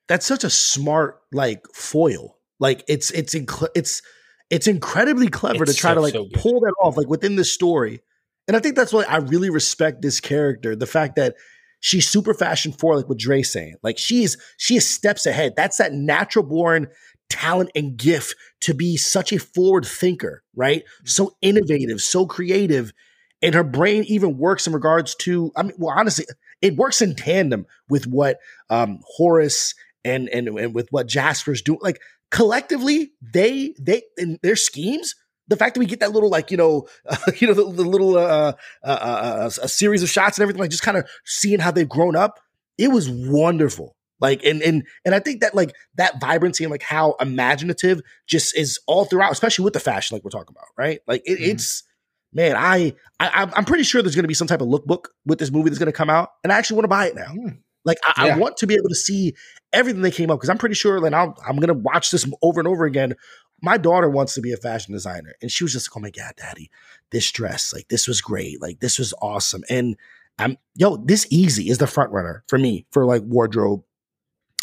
[0.09, 2.38] That's such a smart like foil.
[2.59, 4.03] Like it's it's inc- it's
[4.51, 7.37] it's incredibly clever it's to try so, to like so pull that off like within
[7.37, 8.01] the story.
[8.47, 10.75] And I think that's why I really respect this character.
[10.75, 11.35] The fact that
[11.81, 13.77] she's super fashion for like what Dre's saying.
[13.83, 15.55] Like she's she is steps ahead.
[15.57, 16.89] That's that natural born
[17.29, 20.83] talent and gift to be such a forward thinker, right?
[20.83, 21.07] Mm-hmm.
[21.07, 22.93] So innovative, so creative.
[23.41, 26.27] And her brain even works in regards to, I mean, well, honestly,
[26.61, 28.39] it works in tandem with what
[28.71, 31.81] um Horace and and and with what Jasper's doing.
[31.83, 35.14] Like collectively, they they in their schemes.
[35.49, 37.85] The fact that we get that little like you know uh, you know the, the
[37.85, 41.09] little uh, uh, uh, uh a series of shots and everything like just kind of
[41.25, 42.41] seeing how they've grown up,
[42.77, 43.97] it was wonderful.
[44.21, 48.57] Like and and and I think that like that vibrancy and like how imaginative just
[48.57, 51.01] is all throughout, especially with the fashion like we're talking about, right?
[51.07, 51.51] Like it, mm-hmm.
[51.53, 51.85] it's
[52.33, 55.38] man, I, I I'm pretty sure there's going to be some type of lookbook with
[55.38, 57.27] this movie that's going to come out, and I actually want to buy it now.
[57.27, 57.59] Mm.
[57.85, 58.35] Like I, yeah.
[58.35, 59.35] I, want to be able to see
[59.72, 62.61] everything that came up because I'm pretty sure like i I'm gonna watch this over
[62.61, 63.14] and over again.
[63.61, 66.11] My daughter wants to be a fashion designer, and she was just like, "Oh my
[66.11, 66.70] god, daddy,
[67.11, 69.96] this dress, like this was great, like this was awesome." And
[70.38, 73.83] I'm yo, this easy is the front runner for me for like wardrobe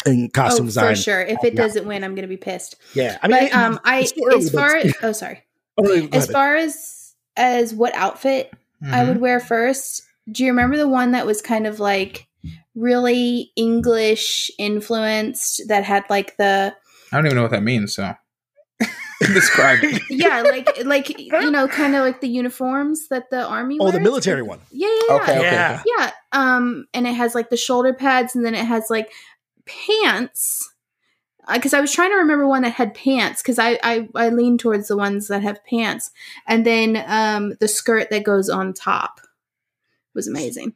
[0.06, 0.94] and costume oh, design.
[0.94, 1.20] For sure.
[1.20, 2.76] If it doesn't win, I'm gonna be pissed.
[2.94, 3.18] Yeah.
[3.22, 4.12] I mean, but, um, I as
[4.50, 5.42] far as oh sorry,
[5.78, 8.50] oh, as far as as what outfit
[8.82, 8.94] mm-hmm.
[8.94, 10.02] I would wear first.
[10.30, 12.25] Do you remember the one that was kind of like
[12.76, 16.76] really English influenced that had like the
[17.10, 18.14] I don't even know what that means, so
[19.20, 20.02] describe it.
[20.10, 23.78] yeah, like like you know, kind of like the uniforms that the army.
[23.80, 23.94] Oh, wears.
[23.94, 24.60] the military one.
[24.70, 25.14] Yeah, yeah, yeah.
[25.16, 25.82] Okay, okay, yeah.
[25.98, 26.10] yeah.
[26.32, 29.12] Um, and it has like the shoulder pads, and then it has like
[29.64, 30.72] pants.
[31.50, 34.28] Because uh, I was trying to remember one that had pants, because I, I I
[34.30, 36.10] lean towards the ones that have pants,
[36.46, 39.20] and then um the skirt that goes on top
[40.12, 40.74] was amazing.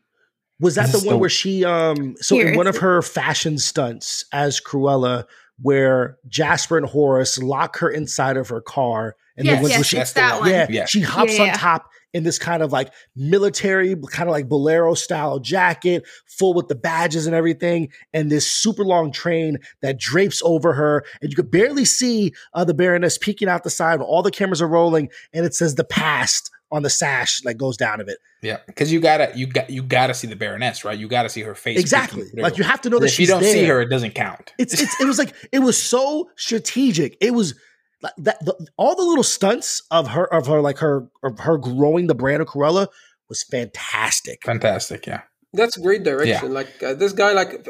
[0.60, 4.24] Was that the one where she um so Here, in one of her fashion stunts
[4.32, 5.24] as Cruella
[5.62, 9.86] where Jasper and Horace lock her inside of her car and yes, then when, yes,
[9.86, 10.50] she, that one.
[10.50, 11.52] Yeah, yeah, she hops yeah, yeah.
[11.52, 16.52] on top in this kind of like military, kind of like bolero style jacket, full
[16.52, 21.30] with the badges and everything, and this super long train that drapes over her, and
[21.30, 24.00] you could barely see uh, the Baroness peeking out the side.
[24.00, 27.76] All the cameras are rolling, and it says the past on the sash that goes
[27.76, 28.18] down of it.
[28.42, 30.98] Yeah, because you gotta you got you gotta see the Baroness, right?
[30.98, 32.24] You gotta see her face exactly.
[32.34, 33.52] Like you have to know that she's if you don't there.
[33.52, 34.52] see her, it doesn't count.
[34.58, 37.16] It's, it's it was like it was so strategic.
[37.20, 37.54] It was
[38.02, 41.58] like that the, all the little stunts of her of her like her of her
[41.58, 42.88] growing the brand of Cruella
[43.28, 44.42] was fantastic.
[44.44, 45.22] Fantastic, yeah.
[45.52, 46.48] That's great direction.
[46.48, 46.54] Yeah.
[46.60, 47.66] Like uh, this guy, like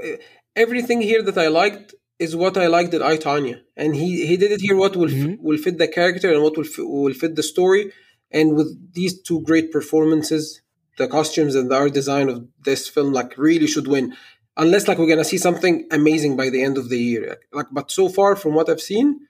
[0.57, 4.37] everything here that I liked is what I liked in I Tonya, and he he
[4.37, 4.77] did it here.
[4.77, 5.33] What will mm-hmm.
[5.33, 7.93] f- will fit the character and what will f- will fit the story
[8.31, 10.63] and with these two great performances,
[10.99, 14.15] the costumes and the art design of this film like really should win.
[14.57, 17.39] Unless like we're gonna see something amazing by the end of the year.
[17.53, 19.21] Like, but so far from what I've seen,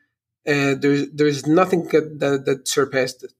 [0.46, 3.32] uh, there's there's nothing that that surpassed it.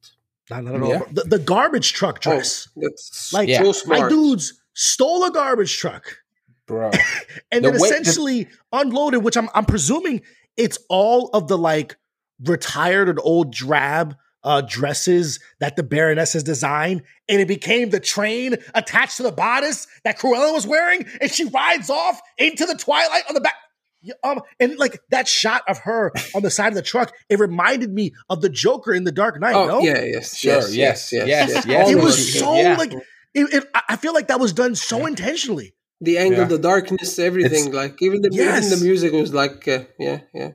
[0.51, 0.89] Not, not at all.
[0.91, 1.03] Yeah.
[1.13, 2.69] The, the, garbage truck oh, dress.
[2.77, 3.63] Oh, that's like yeah.
[3.63, 4.03] so smart.
[4.03, 6.19] my dudes stole a garbage truck,
[6.67, 6.91] bro,
[7.53, 9.23] and the then way, essentially the- unloaded.
[9.25, 10.23] Which I'm I'm presuming
[10.57, 11.97] it's all of the like
[12.45, 18.01] retired and old drab uh, dresses that the Baroness has designed, and it became the
[18.01, 22.75] train attached to the bodice that Cruella was wearing, and she rides off into the
[22.75, 23.55] twilight on the back.
[24.25, 27.93] Um, and like that shot of her on the side of the truck, it reminded
[27.93, 29.55] me of the Joker in the Dark Knight.
[29.55, 29.81] Oh, no?
[29.81, 31.51] yeah, yes, sure, yes, yes, yes, yes.
[31.51, 31.91] yes, yes.
[31.91, 32.77] It was so yeah.
[32.77, 35.75] like, it, it, I feel like that was done so intentionally.
[36.01, 36.45] The angle, yeah.
[36.47, 37.67] the darkness, everything.
[37.67, 38.67] It's, like even the yes.
[38.67, 40.53] even the music was like, uh, yeah, yeah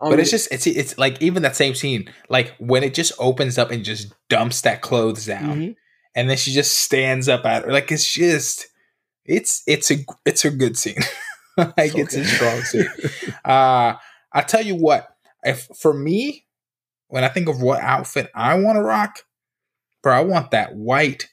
[0.00, 3.58] but it's just it's it's like even that same scene, like when it just opens
[3.58, 5.72] up and just dumps that clothes down, mm-hmm.
[6.14, 7.72] and then she just stands up at her.
[7.72, 8.66] Like it's just
[9.24, 11.00] it's it's a it's a good scene.
[11.56, 12.88] like it's a strong scene.
[13.44, 13.94] uh
[14.32, 15.08] I tell you what,
[15.42, 16.46] if for me,
[17.08, 19.24] when I think of what outfit I want to rock,
[20.02, 21.28] bro, I want that white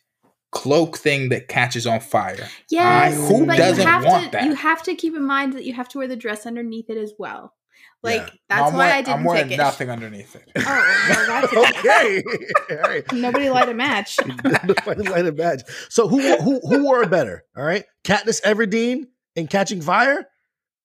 [0.51, 2.49] cloak thing that catches on fire.
[2.69, 4.45] Yes, I, who doesn't want to, that?
[4.45, 6.97] You have to keep in mind that you have to wear the dress underneath it
[6.97, 7.53] as well.
[8.03, 8.29] Like yeah.
[8.49, 9.57] that's why I didn't I'm wearing take it.
[9.57, 10.43] nothing underneath it.
[10.55, 10.61] Oh,
[11.09, 12.23] well, that's okay.
[12.71, 13.11] All right.
[13.11, 14.19] Nobody light a match.
[14.43, 15.61] Nobody light a match.
[15.89, 17.43] So who who who wore it better?
[17.57, 20.27] All right, Katniss Everdeen in Catching Fire,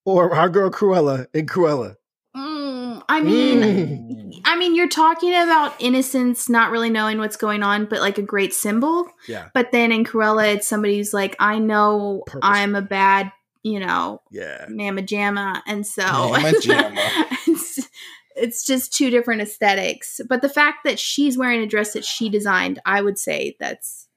[0.04, 1.96] or our girl Cruella in Cruella?
[2.34, 4.40] Mm, I mean, mm.
[4.46, 8.22] I mean, you're talking about innocence, not really knowing what's going on, but like a
[8.22, 9.06] great symbol.
[9.28, 9.48] Yeah.
[9.52, 12.40] But then in Cruella, it's somebody who's like, I know Purpose.
[12.42, 15.62] I'm a bad you know, yeah, mamma jamma.
[15.66, 16.02] And so
[16.36, 17.88] it's,
[18.36, 20.20] it's just two different aesthetics.
[20.28, 24.08] But the fact that she's wearing a dress that she designed, I would say that's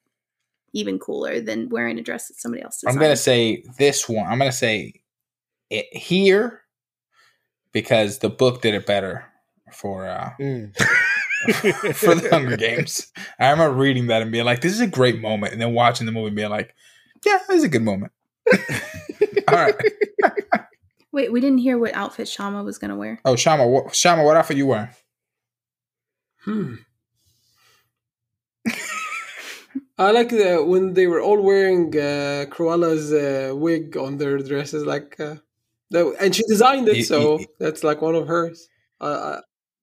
[0.73, 2.97] even cooler than wearing a dress that somebody else designed.
[2.97, 4.25] I'm gonna say this one.
[4.27, 5.01] I'm gonna say
[5.69, 6.61] it here
[7.71, 9.25] because the book did it better
[9.71, 10.75] for uh mm.
[11.95, 13.11] for the Hunger Games.
[13.39, 16.05] I remember reading that and being like, "This is a great moment," and then watching
[16.05, 16.75] the movie and being like,
[17.25, 18.11] "Yeah, this is a good moment."
[19.47, 19.75] All right.
[21.11, 23.19] Wait, we didn't hear what outfit Shama was going to wear.
[23.23, 24.89] Oh, Shama, what, Shama, what outfit you wearing?
[26.39, 26.75] Hmm.
[29.97, 34.85] I like the, when they were all wearing uh, Cruella's uh, wig on their dresses,
[34.85, 35.35] like, uh,
[35.91, 38.67] that, and she designed it, so that's like one of hers.
[38.99, 39.39] Uh,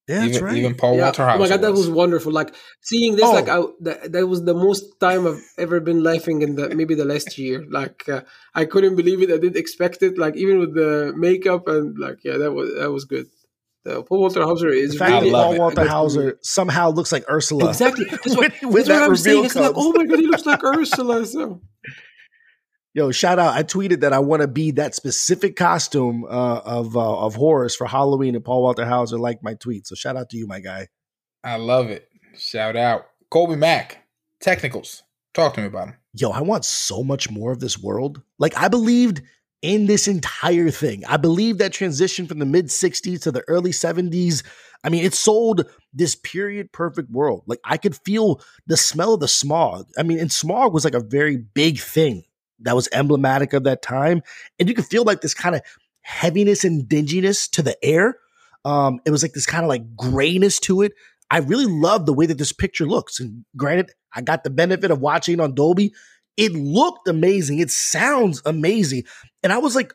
[0.09, 0.57] yeah, that's even, right.
[0.57, 1.05] Even Paul yeah.
[1.05, 1.37] Walter Hauser.
[1.37, 2.33] Oh my god, that was wonderful.
[2.33, 3.33] Like seeing this, oh.
[3.33, 6.95] like I, that, that was the most time I've ever been laughing in the maybe
[6.95, 7.65] the last year.
[7.71, 8.23] Like uh,
[8.55, 9.31] I couldn't believe it.
[9.31, 10.19] I didn't expect it.
[10.19, 13.27] Like even with the makeup and like yeah, that was that was good.
[13.85, 17.69] The Paul Walter Hauser is the fact really Paul Walter Hauser somehow looks like Ursula.
[17.69, 18.05] Exactly.
[18.11, 19.45] That's what, that's what I'm saying.
[19.45, 21.27] It's like, oh my god, he looks like Ursula.
[21.27, 21.61] So
[22.95, 23.55] Yo, shout out!
[23.55, 27.75] I tweeted that I want to be that specific costume uh, of uh, of Horace
[27.75, 29.87] for Halloween, and Paul Walter Hauser liked my tweet.
[29.87, 30.89] So shout out to you, my guy.
[31.43, 32.07] I love it.
[32.37, 34.07] Shout out, Colby Mack.
[34.41, 35.05] Technicals.
[35.33, 35.97] Talk to me about him.
[36.13, 38.21] Yo, I want so much more of this world.
[38.39, 39.23] Like I believed
[39.63, 41.03] in this entire thing.
[41.07, 44.43] I believe that transition from the mid '60s to the early '70s.
[44.85, 47.45] I mean, it sold this period perfect world.
[47.47, 49.89] Like I could feel the smell of the smog.
[49.97, 52.25] I mean, and smog was like a very big thing
[52.63, 54.23] that was emblematic of that time.
[54.59, 55.63] And you could feel like this kind of
[56.03, 58.17] heaviness and dinginess to the air.
[58.65, 60.93] Um, it was like this kind of like grayness to it.
[61.31, 63.19] I really love the way that this picture looks.
[63.19, 65.95] And granted, I got the benefit of watching on Dolby.
[66.37, 67.59] It looked amazing.
[67.59, 69.05] It sounds amazing.
[69.43, 69.95] And I was like,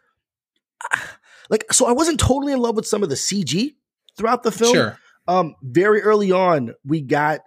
[1.49, 3.75] like, so I wasn't totally in love with some of the CG
[4.17, 4.73] throughout the film.
[4.73, 4.99] Sure.
[5.27, 7.41] Um, very early on, we got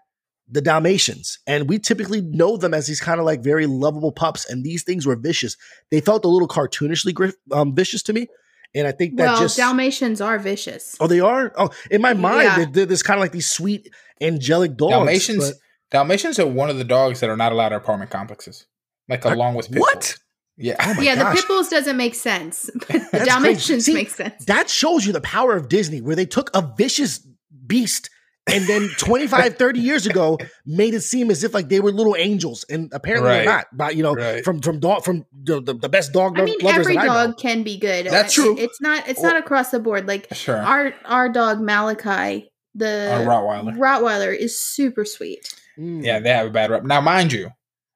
[0.50, 1.38] the Dalmatians.
[1.46, 4.48] And we typically know them as these kind of like very lovable pups.
[4.48, 5.56] And these things were vicious.
[5.90, 8.28] They felt a little cartoonishly um, vicious to me.
[8.74, 10.96] And I think that well, just Dalmatians are vicious.
[11.00, 11.52] Oh, they are.
[11.56, 12.56] Oh, in my mind, yeah.
[12.56, 14.92] they're, they're this kind of like these sweet angelic dogs.
[14.92, 15.58] Dalmatians, but,
[15.90, 18.66] Dalmatians are one of the dogs that are not allowed in apartment complexes,
[19.08, 19.94] like along with pit what?
[19.94, 20.20] bulls.
[20.56, 20.76] Yeah.
[20.78, 21.34] Oh yeah, gosh.
[21.34, 23.80] the pit bulls doesn't make sense, but the Dalmatians crazy.
[23.80, 24.44] See, make sense.
[24.44, 27.26] That shows you the power of Disney, where they took a vicious
[27.66, 28.08] beast
[28.52, 32.16] and then 25, 30 years ago made it seem as if like they were little
[32.16, 33.36] angels, and apparently Right.
[33.44, 33.66] they're not.
[33.72, 34.44] But you know, Right.
[34.44, 37.06] from from dog from the, the, the best dog I mean, lovers every that I
[37.06, 37.26] know.
[37.28, 38.06] dog can be good.
[38.06, 38.56] That's It- true.
[38.58, 39.08] it's not.
[39.08, 40.06] It's not across the board.
[40.08, 40.56] Like Sure.
[40.58, 43.76] our our dog Malachi, the A Rottweiler.
[43.76, 45.40] Rottweiler, is super sweet.
[45.78, 46.04] Mm.
[46.04, 46.84] Yeah, they have a bad rep.
[46.84, 47.50] Now, mind you,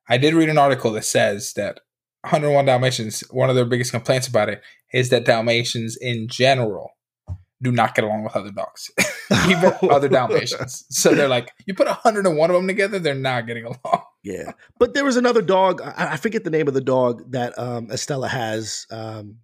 [0.09, 1.81] I did read an article that says that
[2.23, 4.62] 101 Dalmatians, one of their biggest complaints about it
[4.93, 6.93] is that Dalmatians in general
[7.64, 8.90] do not get along with other dogs,
[9.48, 10.85] even other Dalmatians.
[10.90, 14.03] So they're like, you put 101 of them together, they're not getting along.
[14.27, 15.83] Yeah, but there was another dog.
[15.83, 19.40] I, I forget the name of the dog that um, Estella has um,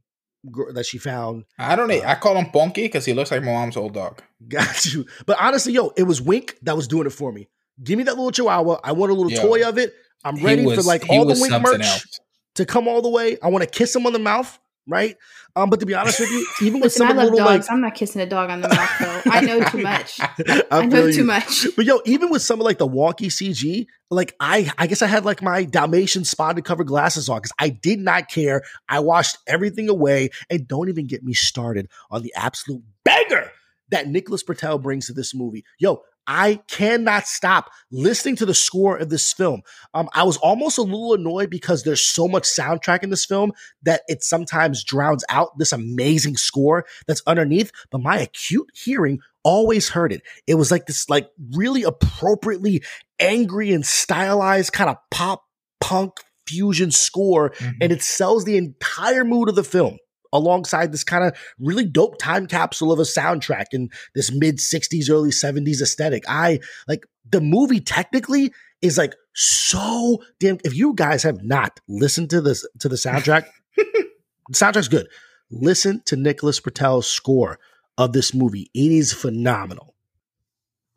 [0.50, 1.44] gr- that she found.
[1.58, 2.00] I don't know.
[2.02, 4.22] I call him Bonky because he looks like my mom's old dog.
[4.48, 5.04] Got you.
[5.26, 7.50] But honestly, yo, it was Wink that was doing it for me.
[7.84, 8.78] Give me that little Chihuahua.
[8.82, 9.42] I want a little Yo.
[9.42, 9.92] toy of it.
[10.24, 12.20] I'm ready for like all the Wink merch else.
[12.54, 13.36] to come all the way.
[13.42, 15.16] I want to kiss him on the mouth, right?
[15.56, 17.32] Um, but to be honest with you, even with Listen, some I of the love
[17.32, 17.66] little dogs.
[17.66, 19.30] like, I'm not kissing a dog on the mouth though.
[19.30, 20.20] I know too much.
[20.20, 21.66] I, I know feel too much.
[21.76, 25.06] But yo, even with some of like the wonky CG, like I, I guess I
[25.06, 28.62] had like my Dalmatian spotted cover glasses on because I did not care.
[28.88, 33.50] I washed everything away, and don't even get me started on the absolute banger
[33.90, 35.64] that Nicholas Britell brings to this movie.
[35.78, 39.62] Yo, I cannot stop listening to the score of this film.
[39.94, 43.50] Um, I was almost a little annoyed because there's so much soundtrack in this film
[43.82, 47.72] that it sometimes drowns out this amazing score that's underneath.
[47.90, 50.22] But my acute hearing always heard it.
[50.46, 52.84] It was like this, like really appropriately
[53.18, 55.42] angry and stylized kind of pop
[55.80, 56.12] punk
[56.46, 57.72] fusion score, Mhm.
[57.80, 59.98] and it sells the entire mood of the film
[60.32, 65.10] alongside this kind of really dope time capsule of a soundtrack in this mid 60s
[65.10, 71.22] early 70s aesthetic i like the movie technically is like so damn if you guys
[71.22, 73.44] have not listened to this to the soundtrack
[73.76, 74.08] the
[74.52, 75.06] soundtrack's good
[75.50, 77.58] listen to nicholas britell's score
[77.98, 79.94] of this movie it is phenomenal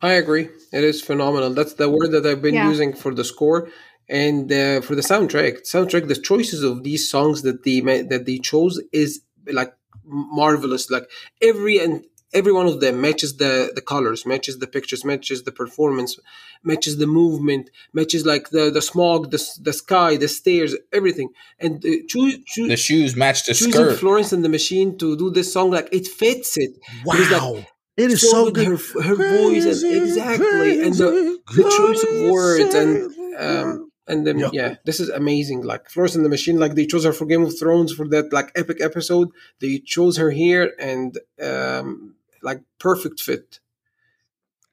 [0.02, 0.50] I agree.
[0.74, 1.52] It is phenomenal.
[1.54, 2.68] That's the word that I've been Yeah.
[2.68, 3.70] using for the score
[4.10, 5.62] and uh, for the soundtrack.
[5.62, 6.08] Soundtrack.
[6.08, 9.74] The choices of these songs that they that they chose is like
[10.06, 10.90] marvelous.
[10.90, 11.10] Like
[11.42, 15.52] every and every one of them matches the the colors, matches the pictures, matches the
[15.52, 16.20] performance,
[16.64, 21.30] matches the movement, matches like the the smog, the the sky, the stairs, everything.
[21.60, 22.70] And uh, choose choose.
[22.70, 24.00] The shoes match the Choosing skirt.
[24.00, 26.72] Florence and the Machine to do this song, like it fits it.
[27.06, 31.40] wow Because, like, it is so with good Her, her voice and exactly, and the,
[31.56, 34.50] the choice of words and um, and then Yeah.
[34.54, 34.76] yeah.
[34.86, 35.64] this is amazing.
[35.64, 38.34] Like Florence and the Machine, like they chose her for Game of Thrones for that
[38.34, 39.30] like epic episode.
[39.60, 43.60] They chose her here, and um, like perfect fit.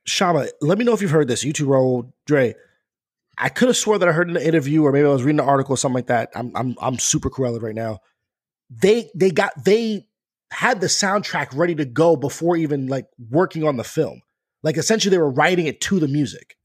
[0.05, 1.45] Shama, let me know if you've heard this.
[1.45, 2.55] You two roll, Dre.
[3.39, 5.41] I could have swore that I heard in an interview, or maybe I was reading
[5.41, 6.31] an article or something like that.
[6.35, 8.01] I'm I'm I'm super correlated right now.
[8.71, 10.07] They they got they
[10.51, 14.23] had the soundtrack ready to go before even like working on the film.
[14.63, 16.57] Like essentially, they were writing it to the music.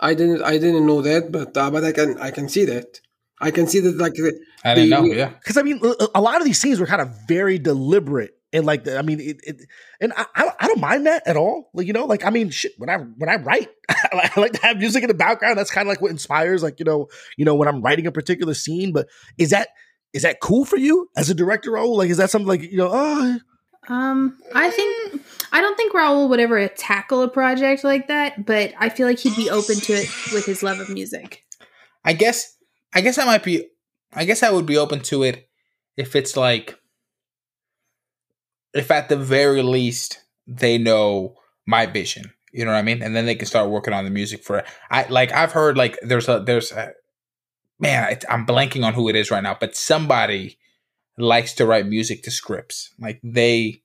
[0.00, 3.00] I didn't I didn't know that, but uh, but I can I can see that.
[3.40, 5.04] I can see that like the- I didn't know.
[5.04, 5.28] Yeah.
[5.28, 8.64] Because I mean, a- a lot of these scenes were kind of very deliberate, and
[8.64, 9.60] like the, I mean, it, it
[10.00, 11.70] and I, I don't- I don't mind that at all.
[11.74, 12.72] Like you know, like I mean, shit.
[12.78, 15.58] When I when I write, I like to have music in the background.
[15.58, 18.12] That's kind of like what inspires, like you know, you know, when I'm writing a
[18.12, 18.92] particular scene.
[18.92, 19.68] But is that
[20.12, 21.96] is that cool for you as a director role?
[21.96, 22.90] Like, is that something like you know?
[22.92, 23.38] Oh,
[23.88, 28.72] Um, I think I don't think Raul would ever tackle a project like that, but
[28.78, 31.44] I feel like he'd be open to it with his love of music.
[32.04, 32.56] I guess
[32.94, 33.66] I guess I might be
[34.12, 35.48] I guess I would be open to it
[35.96, 36.78] if it's like
[38.74, 42.32] if at the very least they know my vision.
[42.52, 43.02] You know what I mean?
[43.02, 44.66] And then they can start working on the music for it.
[44.90, 46.92] I like I've heard like there's a there's a
[47.78, 50.58] man, I, I'm blanking on who it is right now, but somebody
[51.18, 52.94] likes to write music to scripts.
[52.98, 53.82] Like they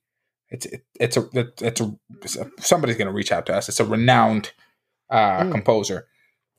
[0.52, 1.28] it's it, it's a
[1.60, 3.68] it's a, it's a somebody's going to reach out to us.
[3.68, 4.52] It's a renowned
[5.10, 5.52] uh Mm.
[5.52, 6.06] composer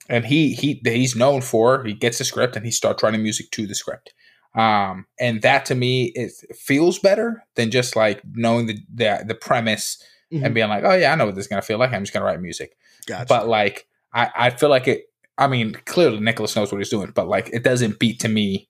[0.08, 3.50] and he he he's known for he gets the script and he starts writing music
[3.52, 4.12] to the script
[4.54, 9.34] um and that to me it feels better than just like knowing the the, the
[9.34, 10.02] premise
[10.32, 10.44] Mhm.
[10.44, 12.12] and being like oh yeah i know what this is gonna feel like i'm just
[12.12, 13.26] gonna write music gotcha.
[13.28, 15.06] but like i i feel like it
[15.38, 18.68] i mean clearly nicholas knows what he's doing but like it doesn't beat to me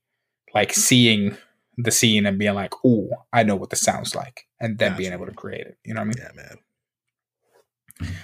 [0.54, 1.36] like seeing
[1.76, 5.12] the scene and being like oh i know what this sounds like and then being
[5.12, 6.56] able to create it you know what i mean yeah, man.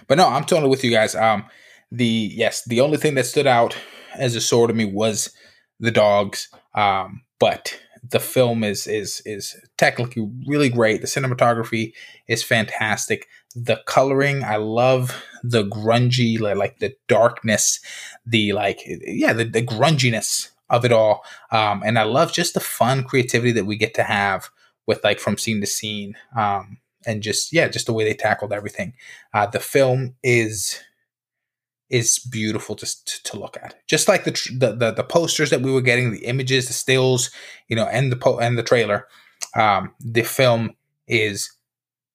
[0.08, 1.14] but no, I'm totally with you guys.
[1.14, 1.44] Um,
[1.90, 3.76] the yes, the only thing that stood out
[4.14, 5.32] as a sore to me was
[5.78, 6.48] the dogs.
[6.74, 7.78] Um, but
[8.08, 11.00] the film is is is technically really great.
[11.00, 11.92] The cinematography
[12.26, 13.26] is fantastic.
[13.54, 14.44] the coloring.
[14.44, 17.80] I love the grungy, like, like the darkness,
[18.24, 21.24] the like, yeah, the, the grunginess of it all.
[21.50, 24.50] Um, and I love just the fun creativity that we get to have
[24.90, 26.16] with like from scene to scene.
[26.36, 28.92] Um, and just yeah, just the way they tackled everything.
[29.32, 30.80] Uh, the film is
[31.88, 33.74] is beautiful just to, to, look at.
[33.88, 37.30] Just like the, the, the the posters that we were getting, the images, the stills,
[37.68, 39.06] you know, and the po- and the trailer.
[39.54, 40.72] Um, the film
[41.06, 41.52] is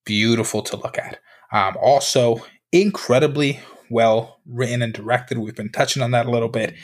[0.06, 1.20] beautiful to look at.
[1.54, 5.38] Um, also, incredibly well written and directed.
[5.38, 6.76] We've been touching on that a little bit,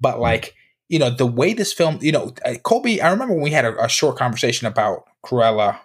[0.00, 0.54] but like
[0.90, 2.34] you know, the way this film, you know,
[2.64, 3.00] Colby.
[3.00, 5.78] I remember when we had a, a short conversation about Cruella.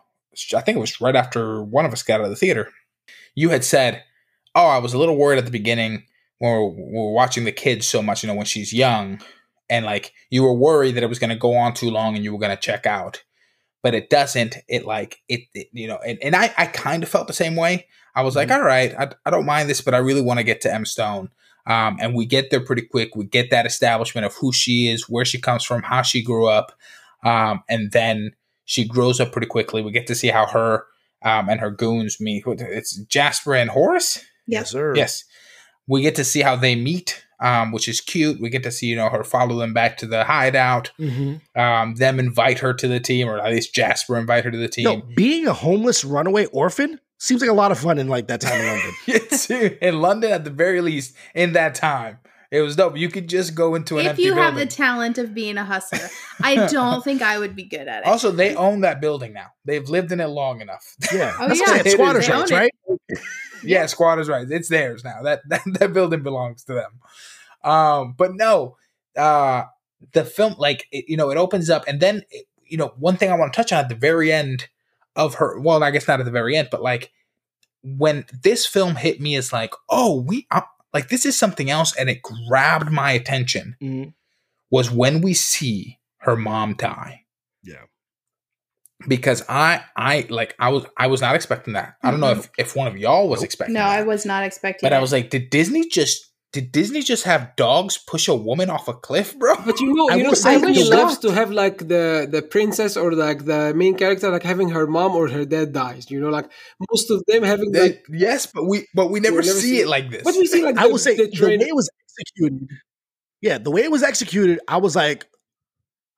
[0.54, 2.70] I think it was right after one of us got out of the theater.
[3.36, 4.04] You had said,
[4.56, 6.04] "Oh, I was a little worried at the beginning."
[6.40, 9.22] when we're, we're watching the kids so much, you know, when she's young,
[9.70, 12.24] and like you were worried that it was going to go on too long and
[12.24, 13.24] you were going to check out,
[13.82, 14.58] but it doesn't.
[14.68, 17.56] It like it, it you know, and, and I I kind of felt the same
[17.56, 17.88] way.
[18.16, 18.50] I was mm-hmm.
[18.50, 20.74] like, all right, I, I don't mind this, but I really want to get to
[20.74, 21.30] Emma Stone.
[21.68, 23.16] Um, and we get there pretty quick.
[23.16, 26.48] We get that establishment of who she is, where she comes from, how she grew
[26.48, 26.74] up,
[27.24, 28.32] um, and then
[28.66, 29.82] she grows up pretty quickly.
[29.82, 30.86] We get to see how her
[31.24, 32.44] um, and her goons meet.
[32.46, 34.24] It's Jasper and Horace.
[34.48, 34.96] Yes, sir.
[34.96, 35.24] Yes,
[35.88, 38.40] we get to see how they meet, um, which is cute.
[38.40, 41.60] We get to see, you know, her follow them back to the hideout, mm-hmm.
[41.60, 44.68] um, them invite her to the team, or at least Jasper invite her to the
[44.68, 44.84] team.
[44.84, 48.42] No, being a homeless runaway orphan seems like a lot of fun in like that
[48.42, 48.94] time in London.
[49.08, 52.20] it's in London at the very least in that time.
[52.52, 52.96] It was dope.
[52.96, 56.08] You could just go into an if you have the talent of being a hustler.
[56.42, 58.06] I don't think I would be good at it.
[58.06, 59.48] Also, they own that building now.
[59.66, 60.96] They've lived in it long enough.
[61.14, 61.84] Yeah, oh, yeah.
[61.84, 62.72] squatters' rights, right?
[63.64, 64.52] yeah, squatters' rights.
[64.52, 65.22] It's theirs now.
[65.24, 66.92] That, that that building belongs to them.
[67.64, 68.78] Um, but no,
[69.18, 69.64] uh,
[70.14, 73.18] the film, like it, you know, it opens up, and then it, you know, one
[73.18, 74.68] thing I want to touch on at the very end
[75.16, 75.60] of her.
[75.60, 77.12] Well, I guess not at the very end, but like
[77.84, 80.62] when this film hit me, is like, oh, we uh,
[80.94, 83.76] like this is something else, and it grabbed my attention.
[83.82, 84.10] Mm-hmm.
[84.72, 87.24] Was when we see her mom die.
[87.64, 87.86] Yeah
[89.08, 91.96] because I I like I was I was not expecting that.
[92.02, 93.74] I don't know if if one of y'all was expecting.
[93.74, 94.00] No, that.
[94.00, 94.86] I was not expecting.
[94.86, 94.96] But it.
[94.96, 98.88] I was like, did Disney just did Disney just have dogs push a woman off
[98.88, 99.56] a cliff, bro?
[99.66, 103.44] But you know, you know, Disney loves to have like the the princess or like
[103.44, 106.10] the main character like having her mom or her dad dies.
[106.10, 106.50] You know, like
[106.90, 109.80] most of them having they, like yes, but we but we never, never see, see,
[109.82, 110.24] it like this.
[110.24, 112.70] But we see like I will say the, the way it was executed.
[113.42, 115.26] Yeah, the way it was executed, I was like,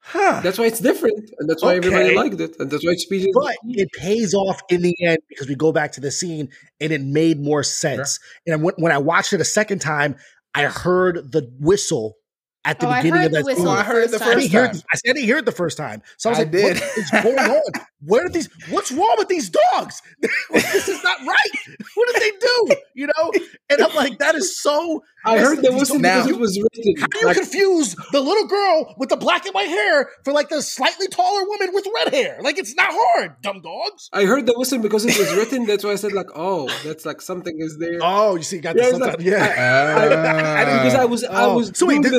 [0.09, 0.39] Huh.
[0.41, 1.85] That's why it's different, and that's why okay.
[1.85, 3.29] everybody liked it, and that's why it's PG.
[3.33, 6.47] But it pays off in the end because we go back to the scene,
[6.79, 8.17] and it made more sense.
[8.47, 8.55] Sure.
[8.55, 10.15] And when, when I watched it a second time,
[10.55, 12.15] I heard the whistle
[12.63, 13.67] at the oh, beginning of that oh, scene.
[13.67, 14.75] I heard the first I time.
[14.75, 16.01] It, I didn't hear it the first time.
[16.15, 16.77] So I was I like, did.
[16.77, 17.61] what is going on?
[18.05, 18.47] Where are these?
[18.69, 20.03] What's wrong with these dogs?
[20.51, 21.77] this is not right.
[21.95, 22.75] What did they do?
[22.93, 23.31] You know?
[23.69, 25.03] And I'm like, that is so.
[25.25, 26.25] I heard that was now.
[26.27, 27.01] It was written.
[27.01, 30.31] How do you like, confuse the little girl with the black and white hair for
[30.31, 32.37] like the slightly taller woman with red hair?
[32.39, 34.09] Like it's not hard, dumb dogs.
[34.13, 35.65] I heard the whistle because it was written.
[35.65, 37.99] That's why I said like, oh, that's like something is there.
[38.01, 39.97] Oh, you see, you got yeah, the like, yeah.
[39.97, 41.29] I, I, I, because I was, oh.
[41.31, 41.71] I was.
[41.75, 42.11] So wait, did,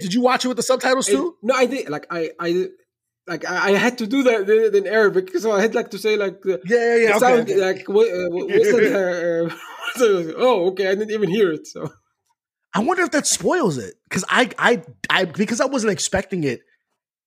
[0.00, 1.36] did you watch it with the subtitles too?
[1.40, 1.88] no, I did.
[1.88, 2.66] Like I, I
[3.26, 6.42] like I, had to do that in Arabic, so I had like to say like
[6.44, 7.56] yeah yeah yeah okay, sound, okay.
[7.56, 9.54] like what, uh, what's that?
[9.96, 11.66] Uh, oh okay, I didn't even hear it.
[11.66, 11.90] So
[12.74, 16.60] I wonder if that spoils it because I I I because I wasn't expecting it.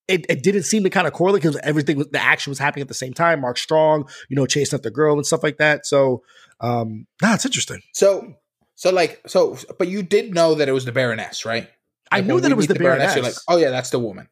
[0.08, 2.88] It, it didn't seem to kind of correlate because everything the action was happening at
[2.88, 3.42] the same time.
[3.42, 5.86] Mark Strong, you know, chasing after the girl and stuff like that.
[5.86, 6.24] So,
[6.62, 7.82] um, nah, it's interesting.
[7.92, 8.36] So,
[8.76, 11.64] so like, so, but you did know that it was the Baroness, right?
[12.10, 13.16] Like I knew that it was the, the Baroness.
[13.16, 13.16] Baroness.
[13.16, 14.30] You're like, oh yeah, that's the woman.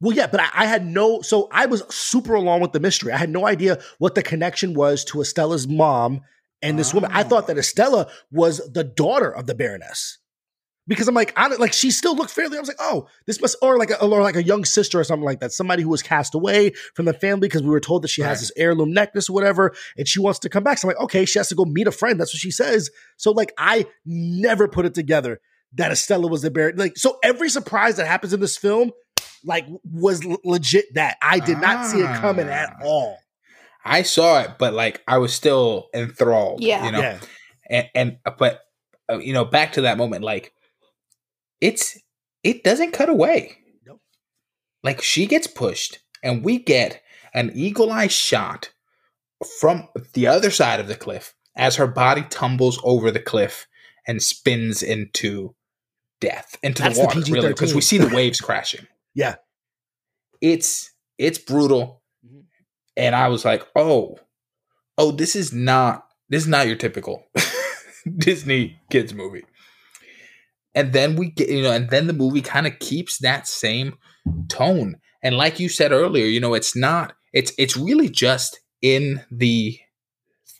[0.00, 3.12] Well, yeah, but I, I, had no, so I was super along with the mystery.
[3.12, 6.22] I had no idea what the connection was to Estella's mom
[6.62, 6.96] and this oh.
[6.96, 7.10] woman.
[7.12, 7.60] I thought that ah.
[7.60, 10.18] Estella was the daughter of the Baroness
[10.90, 12.56] because I'm like, I, like she still looked fairly.
[12.56, 15.04] I was like, oh, this must, or like a, or like a young sister or
[15.04, 15.52] something like that.
[15.52, 18.28] Somebody who was cast away from the family because we were told that she right.
[18.28, 20.78] has this heirloom necklace or whatever, and she wants to come back.
[20.78, 22.18] So I'm like, okay, she has to go meet a friend.
[22.18, 22.90] That's what she says.
[23.18, 25.40] So like, I never put it together
[25.74, 26.76] that Estella was the Baron.
[26.76, 28.90] Like, so every surprise that happens in this film
[29.44, 31.16] like was l- legit that.
[31.22, 31.60] I did ah.
[31.60, 32.84] not see it coming at ah.
[32.84, 33.18] all.
[33.84, 36.62] I saw it, but like I was still enthralled.
[36.62, 37.18] Yeah, you know, yeah.
[37.68, 38.60] and and but
[39.10, 40.52] uh, you know back to that moment, like
[41.60, 41.98] it's
[42.42, 43.56] it doesn't cut away.
[43.86, 44.00] Nope.
[44.82, 48.72] Like she gets pushed, and we get an eagle eye shot
[49.60, 53.66] from the other side of the cliff as her body tumbles over the cliff
[54.06, 55.54] and spins into
[56.20, 57.20] death into That's the water.
[57.20, 58.86] The really, because we see the waves crashing.
[59.14, 59.36] Yeah.
[60.40, 62.02] It's it's brutal.
[62.26, 62.40] Mm-hmm.
[62.96, 64.18] And I was like, "Oh.
[64.98, 67.24] Oh, this is not this is not your typical
[68.18, 69.44] Disney kids movie.
[70.74, 73.98] And then we get, you know, and then the movie kind of keeps that same
[74.48, 74.96] tone.
[75.22, 79.78] And like you said earlier, you know, it's not, it's it's really just in the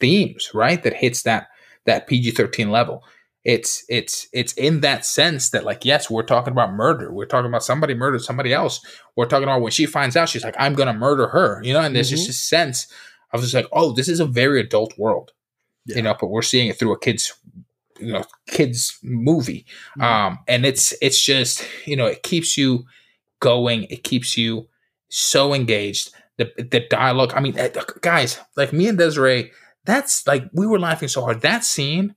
[0.01, 0.83] themes, right?
[0.83, 1.49] That hits that
[1.87, 3.05] that PG-13 level.
[3.45, 7.13] It's it's it's in that sense that like yes, we're talking about murder.
[7.13, 8.85] We're talking about somebody murdered somebody else.
[9.17, 11.81] We're talking about when she finds out, she's like, I'm gonna murder her, you know.
[11.81, 12.17] And there's mm-hmm.
[12.17, 12.87] just a sense
[13.33, 15.33] of just like, oh, this is a very adult world,
[15.87, 15.97] yeah.
[15.97, 16.15] you know.
[16.21, 17.33] But we're seeing it through a kid's
[18.01, 20.03] you know kids movie mm-hmm.
[20.03, 22.85] um and it's it's just you know it keeps you
[23.41, 24.67] going it keeps you
[25.09, 27.69] so engaged the the dialogue i mean eh,
[28.01, 29.51] guys like me and desiree
[29.85, 32.15] that's like we were laughing so hard that scene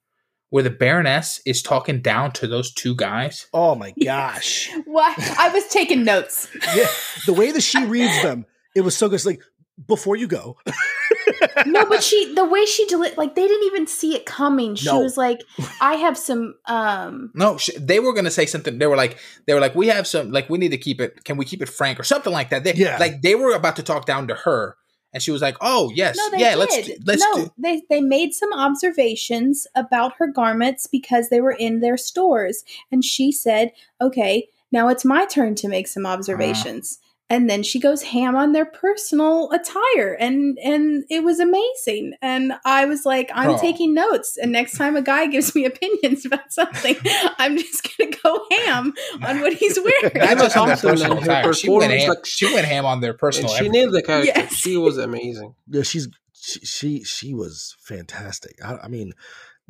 [0.53, 5.49] where the baroness is talking down to those two guys oh my gosh what i
[5.49, 6.85] was taking notes yeah
[7.25, 8.45] the way that she reads them
[8.75, 9.41] it was so good it's like
[9.87, 10.55] before you go
[11.65, 14.75] no, but she the way she deli- like they didn't even see it coming.
[14.75, 14.99] She no.
[14.99, 15.41] was like,
[15.81, 18.77] "I have some." um No, she, they were gonna say something.
[18.77, 20.31] They were like, they were like, "We have some.
[20.31, 21.23] Like, we need to keep it.
[21.23, 23.77] Can we keep it frank or something like that?" They, yeah, like they were about
[23.77, 24.77] to talk down to her,
[25.13, 26.59] and she was like, "Oh yes, no, yeah, did.
[26.59, 27.51] let's let's no, do.
[27.57, 33.05] they they made some observations about her garments because they were in their stores, and
[33.05, 36.15] she said, "Okay, now it's my turn to make some uh-huh.
[36.15, 36.99] observations."
[37.33, 42.13] And then she goes ham on their personal attire and and it was amazing.
[42.21, 43.57] And i was like i'm oh.
[43.57, 46.95] taking notes and next time a guy gives me opinions about something
[47.39, 48.93] i'm just gonna go ham
[49.25, 50.11] on what he's wearing.
[50.13, 51.53] That's just on their personal attire.
[51.53, 54.31] She went, ham, like, she went ham on their personal she nailed the character.
[54.35, 54.53] Yes.
[54.53, 55.55] she was amazing.
[55.67, 58.59] Yeah she's she she, she was fantastic.
[58.63, 59.13] I, I mean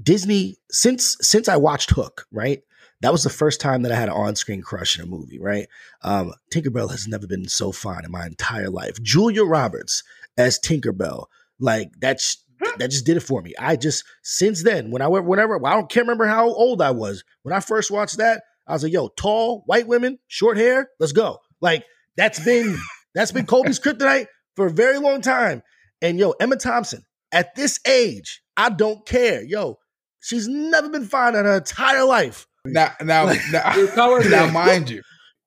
[0.01, 2.63] disney since since i watched hook right
[3.03, 5.67] that was the first time that I had an on-screen crush in a movie, right?
[6.03, 9.01] Um, Tinkerbell has never been so fine in my entire life.
[9.03, 10.03] Julia Roberts
[10.37, 11.25] as Tinkerbell,
[11.59, 12.41] like that's
[12.77, 13.53] that just did it for me.
[13.59, 16.91] I just since then, when I went, whenever I don't can't remember how old I
[16.91, 20.89] was when I first watched that, I was like, "Yo, tall white women, short hair,
[20.97, 21.83] let's go!" Like
[22.15, 22.79] that's been
[23.13, 25.61] that's been Kobe's kryptonite for a very long time.
[26.01, 29.43] And yo, Emma Thompson at this age, I don't care.
[29.43, 29.79] Yo,
[30.21, 32.47] she's never been fine in her entire life.
[32.65, 35.01] Now, now, now, now, mind you,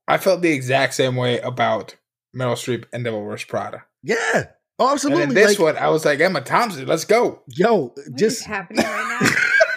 [0.06, 1.96] I felt the exact same way about
[2.36, 3.84] Meryl Streep and Devil Wears Prada.
[4.02, 4.48] Yeah,
[4.78, 5.22] oh, absolutely.
[5.24, 7.42] And this like, one, I was like, Emma Thompson, let's go.
[7.46, 9.18] Yo, what just happening right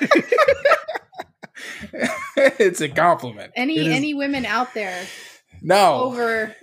[0.01, 0.21] now.
[2.59, 3.53] it's a compliment.
[3.55, 5.05] Any any women out there?
[5.61, 6.53] No, over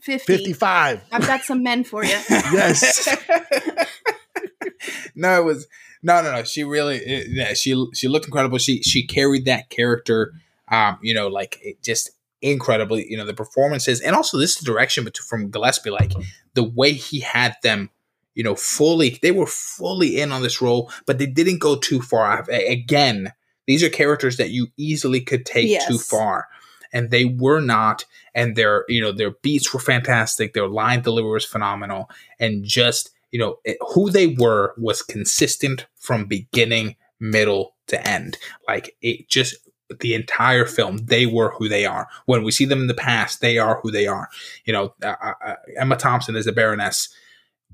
[0.00, 0.36] 50.
[0.38, 1.02] 55.
[1.12, 2.10] I've got some men for you.
[2.30, 3.08] yes.
[5.14, 5.66] no, it was
[6.02, 6.42] no, no, no.
[6.44, 8.58] She really, it, yeah, she she looked incredible.
[8.58, 10.32] She she carried that character,
[10.70, 12.10] um, you know, like just
[12.40, 13.08] incredibly.
[13.08, 16.12] You know, the performances and also this direction from Gillespie, like
[16.54, 17.90] the way he had them,
[18.34, 19.18] you know, fully.
[19.22, 22.44] They were fully in on this role, but they didn't go too far.
[22.50, 23.32] Again,
[23.66, 25.86] these are characters that you easily could take yes.
[25.86, 26.48] too far,
[26.92, 28.04] and they were not.
[28.34, 30.54] And their, you know, their beats were fantastic.
[30.54, 32.10] Their line delivery was phenomenal,
[32.40, 38.38] and just you know, it, who they were was consistent from beginning, middle to end.
[38.68, 39.56] Like it just
[40.00, 42.08] the entire film, they were who they are.
[42.26, 44.28] When we see them in the past, they are who they are.
[44.64, 47.08] You know, uh, uh, uh Emma Thompson as the Baroness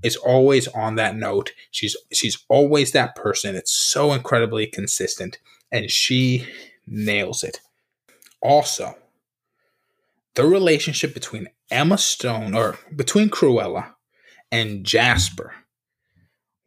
[0.03, 1.53] is always on that note.
[1.71, 3.57] She's she's always that person.
[3.57, 5.39] It's so incredibly consistent,
[5.73, 6.47] and she
[6.87, 7.61] nails it.
[8.41, 8.97] Also,
[10.35, 13.95] the relationship between Emma Stone or between Cruella
[14.51, 15.55] and Jasper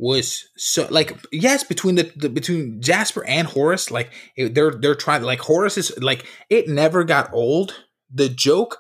[0.01, 4.95] was so like yes between the, the between Jasper and Horace like it, they're they're
[4.95, 7.75] trying like Horace is like it never got old.
[8.11, 8.79] The joke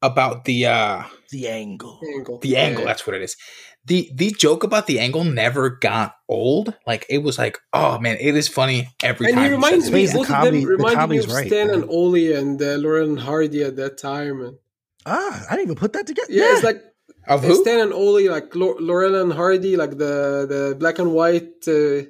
[0.00, 1.98] about the uh the angle.
[2.00, 3.36] The angle, the angle that's what it is.
[3.84, 6.74] The the joke about the angle never got old.
[6.86, 10.06] Like it was like oh man it is funny every and time he reminds me
[10.10, 11.82] both of them remind me of right, Stan man.
[11.82, 14.40] and Ollie and uh, Laurel and Hardy at that time.
[14.40, 14.56] And
[15.04, 16.52] ah I didn't even put that together yeah, yeah.
[16.54, 16.82] it's like
[17.26, 17.54] of who?
[17.62, 21.66] Stan and Ollie, like Laurel and Hardy, like the the black and white.
[21.66, 22.08] Uh,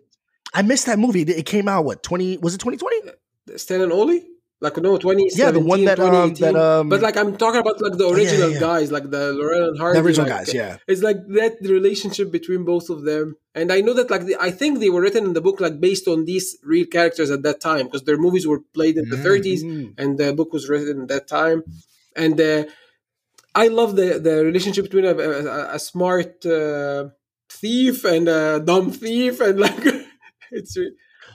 [0.54, 1.22] I missed that movie.
[1.22, 2.38] It came out what twenty?
[2.38, 3.00] Was it twenty twenty?
[3.56, 4.24] Stan and Ollie.
[4.62, 5.28] Like no, twenty.
[5.34, 6.88] Yeah, the one that um, that um.
[6.88, 8.60] But like I'm talking about like the original yeah, yeah.
[8.60, 9.98] guys, like the Laurel and Hardy.
[9.98, 10.76] The original like, guys, yeah.
[10.86, 14.36] It's like that the relationship between both of them, and I know that like the,
[14.40, 17.42] I think they were written in the book like based on these real characters at
[17.42, 19.26] that time because their movies were played in the mm-hmm.
[19.26, 21.64] 30s and the book was written at that time,
[22.14, 22.40] and.
[22.40, 22.64] Uh,
[23.55, 27.09] I love the the relationship between a, a, a smart uh,
[27.50, 29.76] thief and a dumb thief, and like
[30.50, 30.76] it's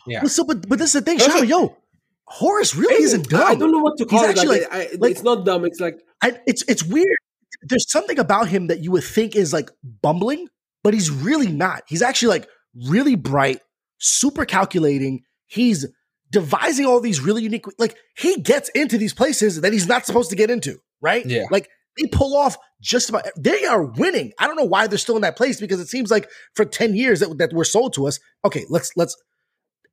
[0.07, 0.21] yeah.
[0.21, 1.77] Well, so, but but this is the thing, Shadow, yo,
[2.25, 3.47] Horace really isn't dumb.
[3.47, 4.37] I don't know what to call He's it.
[4.37, 5.65] Actually, like, I, like, it's not dumb.
[5.65, 7.17] It's like I, it's it's weird.
[7.61, 9.69] There's something about him that you would think is like
[10.01, 10.47] bumbling,
[10.83, 11.83] but he's really not.
[11.87, 12.49] He's actually like
[12.87, 13.59] really bright,
[13.97, 15.23] super calculating.
[15.45, 15.85] He's
[16.29, 20.29] devising all these really unique like he gets into these places that he's not supposed
[20.31, 21.25] to get into, right?
[21.25, 21.45] Yeah.
[21.49, 24.33] Like they pull off just about they are winning.
[24.39, 26.95] I don't know why they're still in that place because it seems like for 10
[26.95, 28.19] years that, that were sold to us.
[28.45, 29.15] Okay, let's let's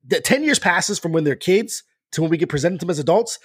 [0.06, 1.82] the 10 years passes from when they're kids
[2.12, 3.38] to when we get presented to them as adults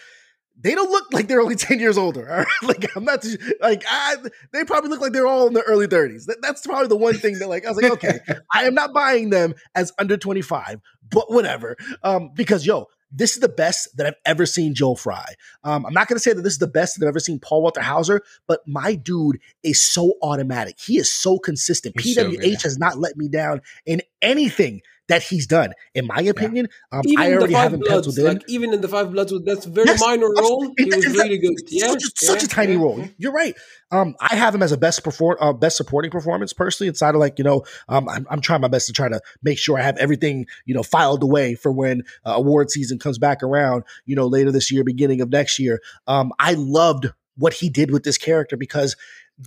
[0.61, 2.45] they don't look like they're only 10 years older.
[2.63, 3.25] like I'm not
[3.61, 4.17] like I,
[4.51, 6.25] they probably look like they're all in their early 30s.
[6.25, 8.19] That, that's probably the one thing that like I was like, okay,
[8.53, 11.75] I am not buying them as under 25, but whatever.
[12.03, 15.33] Um, because yo, this is the best that I've ever seen Joel Fry.
[15.63, 17.39] Um, I'm not going to say that this is the best that I've ever seen
[17.39, 20.79] Paul Walter Hauser, but my dude is so automatic.
[20.79, 21.99] He is so consistent.
[21.99, 25.73] He's PWH so has not let me down in anything that he's done.
[25.93, 26.99] In my opinion, yeah.
[26.99, 28.33] um, I already have him Bloods, penciled in.
[28.37, 30.73] Like even in the Five Bloods, that's a very yes, minor role.
[30.77, 31.55] He was really good.
[31.67, 33.03] Yeah, such, yeah, such a tiny role.
[33.17, 33.55] You're right.
[33.91, 36.87] Um, I have him as a best perform uh, best supporting performance personally.
[36.87, 39.57] Inside of like you know, um, I'm, I'm trying my best to try to make
[39.57, 43.43] sure I have everything you know filed away for when uh, award season comes back
[43.43, 43.83] around.
[44.05, 45.81] You know, later this year, beginning of next year.
[46.07, 48.95] Um, I loved what he did with this character because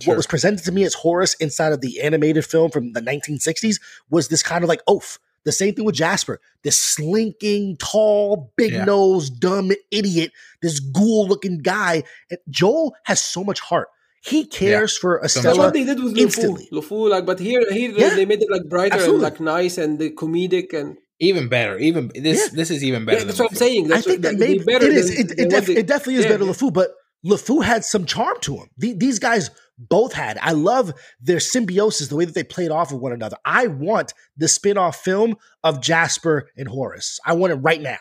[0.01, 0.13] Sure.
[0.13, 3.79] what was presented to me as Horace inside of the animated film from the 1960s
[4.09, 5.19] was this kind of like oaf.
[5.45, 8.85] The same thing with Jasper, this slinking, tall, big yeah.
[8.85, 10.31] nose, dumb idiot,
[10.61, 12.03] this ghoul looking guy.
[12.29, 13.89] And Joel has so much heart.
[14.25, 15.01] He cares yeah.
[15.01, 15.47] for Estella.
[15.47, 16.69] That's what they did with instantly.
[16.71, 17.09] LeFou.
[17.09, 18.15] like, but here, here yeah.
[18.15, 19.15] they made it like brighter Absolutely.
[19.15, 21.77] and like nice and the comedic and even better.
[21.77, 23.25] Even this, this is even better.
[23.25, 23.89] that's what I'm saying.
[23.89, 25.15] That's I think that maybe better it is.
[25.15, 26.91] Than, it, it, def- it, definitely is better than LeFou, but
[27.25, 28.69] LeFou had some charm to him.
[28.77, 30.37] The, these guys both had.
[30.41, 33.37] I love their symbiosis, the way that they played off of one another.
[33.45, 37.19] I want the spin-off film of Jasper and Horace.
[37.25, 37.97] I want it right now.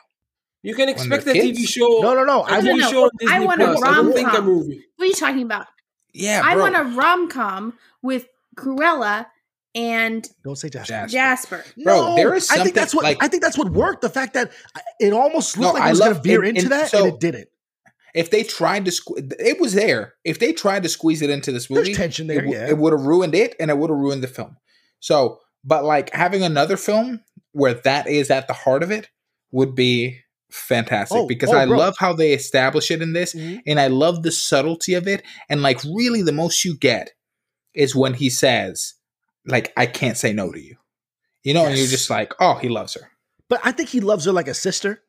[0.63, 2.01] You can expect a TV show.
[2.01, 2.45] No, no, no.
[2.45, 3.11] I, no, no, no.
[3.29, 4.45] I want a rom com.
[4.45, 4.85] movie.
[4.97, 5.67] What are you talking about?
[6.13, 9.27] Yeah, I want a rom com with Cruella
[9.75, 11.07] and don't say Jasper.
[11.09, 11.65] Jasper.
[11.83, 14.03] Bro, no, there is I think that's what like, I think that's what worked.
[14.03, 14.53] The fact that
[15.01, 17.19] it almost looked no, like it was going to veer into that, so, and it
[17.19, 17.49] didn't.
[18.15, 20.15] If they tried to, sque- it was there.
[20.25, 22.45] If they tried to squeeze it into this movie, There's tension there.
[22.45, 24.57] It, yeah, it would have ruined it, and it would have ruined the film.
[25.01, 27.21] So, but like having another film
[27.53, 29.09] where that is at the heart of it
[29.51, 31.79] would be fantastic oh, because oh, I bro.
[31.79, 33.61] love how they establish it in this, mm-hmm.
[33.67, 35.23] and I love the subtlety of it.
[35.49, 37.11] And like, really, the most you get
[37.75, 38.95] is when he says,
[39.47, 40.77] "Like, I can't say no to you,"
[41.43, 41.71] you know, yes.
[41.71, 43.11] and you're just like, "Oh, he loves her."
[43.49, 45.02] But I think he loves her like a sister.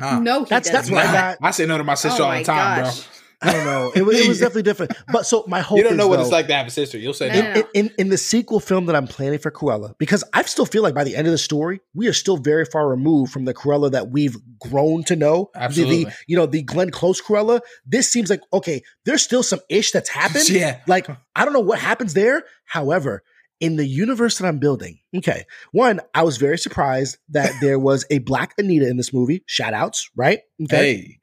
[0.00, 1.38] Uh, no, that's that's what I got.
[1.42, 3.02] I say no to my sister oh all the time, gosh.
[3.02, 3.12] bro.
[3.42, 3.92] I don't know.
[3.94, 4.92] It, was, it was definitely different.
[5.10, 6.70] But so my hope you don't know is, what though, it's like to have a
[6.70, 6.96] sister.
[6.96, 7.68] You'll say in, no.
[7.74, 10.94] in, in, the sequel film that I'm planning for Cruella, because I still feel like
[10.94, 13.90] by the end of the story, we are still very far removed from the Cruella
[13.90, 15.50] that we've grown to know.
[15.56, 16.04] Absolutely.
[16.04, 17.60] The, the you know the Glenn Close Cruella.
[17.84, 18.82] This seems like okay.
[19.04, 20.48] There's still some ish that's happened.
[20.48, 20.80] yeah.
[20.86, 22.44] Like I don't know what happens there.
[22.66, 23.24] However,
[23.62, 28.04] in the universe that I'm building, okay, one, I was very surprised that there was
[28.10, 29.44] a black Anita in this movie.
[29.46, 30.40] Shout outs, right?
[30.64, 30.76] Okay.
[30.76, 31.18] Hey.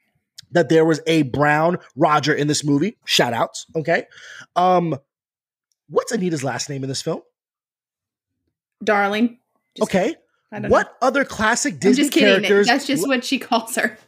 [0.51, 2.97] That there was a brown Roger in this movie.
[3.05, 4.05] Shout outs, okay.
[4.55, 4.95] Um,
[5.89, 7.21] what's Anita's last name in this film?
[8.83, 9.37] Darling.
[9.75, 10.15] Just okay.
[10.49, 11.07] What know.
[11.07, 12.29] other classic Disney I'm just kidding.
[12.29, 12.67] characters?
[12.67, 13.99] That's just what she calls her.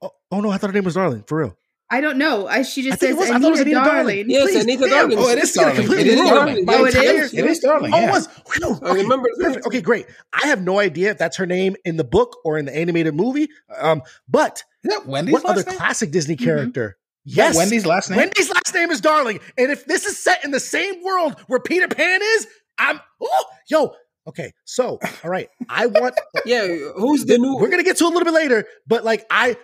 [0.00, 1.58] Oh, oh no, I thought her name was Darling, for real.
[1.90, 2.46] I don't know.
[2.46, 3.84] I, she just says was, Anita, Anita Darling.
[3.84, 4.30] Darling.
[4.30, 5.18] Yes, Please, Anita Darling.
[5.18, 5.92] Oh, it is Darling.
[5.92, 6.64] It is Darling.
[6.66, 7.34] Oh, it is.
[7.34, 7.92] It is Darling.
[7.94, 8.28] Oh, it was.
[8.60, 9.28] No, okay, I remember.
[9.38, 9.66] Perfect.
[9.66, 10.06] Okay, great.
[10.32, 13.14] I have no idea if that's her name in the book or in the animated
[13.14, 13.48] movie.
[13.78, 14.64] Um, but
[15.04, 15.76] Wendy's what other name?
[15.76, 16.44] classic Disney mm-hmm.
[16.44, 16.96] character?
[17.28, 17.36] Mm-hmm.
[17.36, 18.18] Yes, Wendy's last name.
[18.18, 21.60] Wendy's last name is Darling, and if this is set in the same world where
[21.60, 22.46] Peter Pan is,
[22.78, 23.94] I'm oh yo.
[24.26, 26.14] Okay, so all right, I want.
[26.46, 26.66] yeah,
[26.96, 27.56] who's the new?
[27.56, 29.56] We're gonna get to a little bit later, but like I,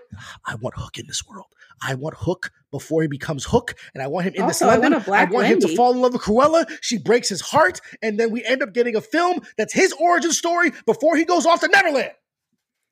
[0.47, 1.47] I want Hook in this world.
[1.83, 4.93] I want Hook before he becomes Hook, and I want him in also, this London.
[4.93, 6.71] I want, I want him to fall in love with Cruella.
[6.83, 10.33] She breaks his heart, and then we end up getting a film that's his origin
[10.33, 12.13] story before he goes off to Neverland.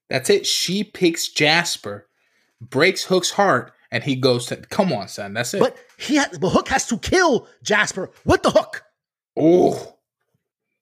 [0.08, 0.46] That's it.
[0.46, 2.08] She picks Jasper,
[2.62, 4.56] breaks Hook's heart, and he goes to.
[4.56, 5.34] Come on, son.
[5.34, 5.60] That's it.
[5.60, 8.84] But he, ha- but Hook has to kill Jasper with the hook.
[9.36, 9.98] Oh,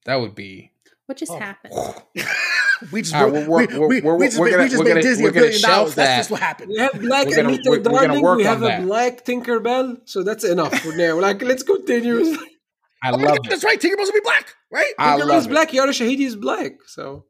[0.05, 0.71] that would be.
[1.07, 1.39] What just oh.
[1.39, 1.73] happened?
[2.91, 5.31] we just right, we're, we're, we, we, we just, made, we just made Disney a
[5.31, 5.95] billion dollars.
[5.95, 6.05] That.
[6.05, 6.69] That's just what happened.
[6.69, 8.35] We have black gonna, Anita we're, Darling.
[8.35, 8.83] we have a that.
[8.83, 10.01] black Tinkerbell.
[10.03, 11.17] So that's enough for now.
[11.17, 12.19] Like, let's continue.
[13.03, 13.79] I oh love God, That's right.
[13.79, 14.93] Tinkerbell's gonna be black, right?
[14.99, 15.73] I Tinkerbell's love black.
[15.73, 16.73] Yara Shahidi is black.
[16.87, 17.25] So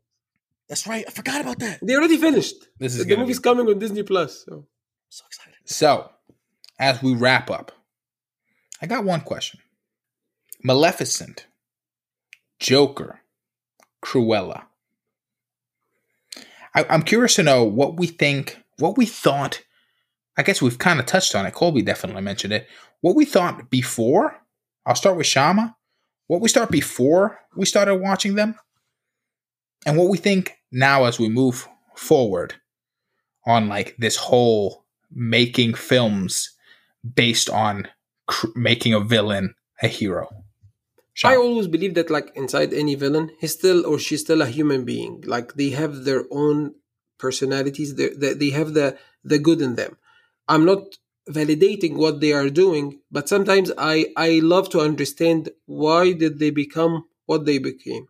[0.67, 1.05] that's right.
[1.07, 1.79] I forgot about that.
[1.83, 2.55] They already finished.
[2.79, 3.43] This is the movie's be...
[3.43, 4.43] coming on Disney Plus.
[4.43, 4.65] So
[5.09, 5.53] so excited.
[5.65, 6.09] So
[6.79, 7.73] as we wrap up,
[8.81, 9.59] I got one question.
[10.63, 11.45] Maleficent,
[12.59, 13.21] Joker,
[14.07, 14.63] Cruella.
[16.73, 19.61] I, am curious to know what we think, what we thought.
[20.37, 21.53] I guess we've kind of touched on it.
[21.53, 22.67] Colby definitely mentioned it.
[23.01, 24.39] What we thought before.
[24.85, 25.75] I'll start with Shama.
[26.27, 28.55] What we start before we started watching them,
[29.85, 32.53] and what we think now as we move forward
[33.45, 36.55] on like this whole making films
[37.15, 37.87] based on
[38.27, 40.27] cr- making a villain a hero.
[41.17, 41.31] Sean.
[41.31, 44.85] I always believe that like inside any villain, he's still or she's still a human
[44.85, 45.23] being.
[45.25, 46.75] Like they have their own
[47.17, 47.95] personalities.
[47.95, 48.09] They
[48.41, 49.97] they have the the good in them.
[50.47, 50.83] I'm not
[51.27, 56.51] validating what they are doing, but sometimes I I love to understand why did they
[56.51, 58.05] become what they became.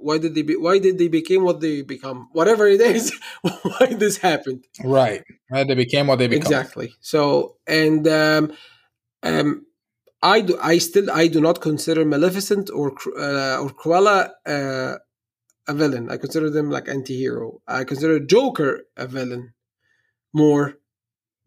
[0.00, 2.28] Why did they be, why did they become what they become?
[2.32, 4.64] Whatever it is, why this happened.
[4.82, 5.22] Right.
[5.50, 5.68] Right.
[5.68, 6.40] They became what they became.
[6.40, 6.94] Exactly.
[7.00, 8.52] So and um
[9.22, 9.66] um
[10.22, 14.98] I do I still I do not consider Maleficent or uh, or Cruella uh,
[15.66, 16.10] a villain.
[16.10, 17.60] I consider them like anti-hero.
[17.66, 19.54] I consider Joker a villain
[20.32, 20.78] more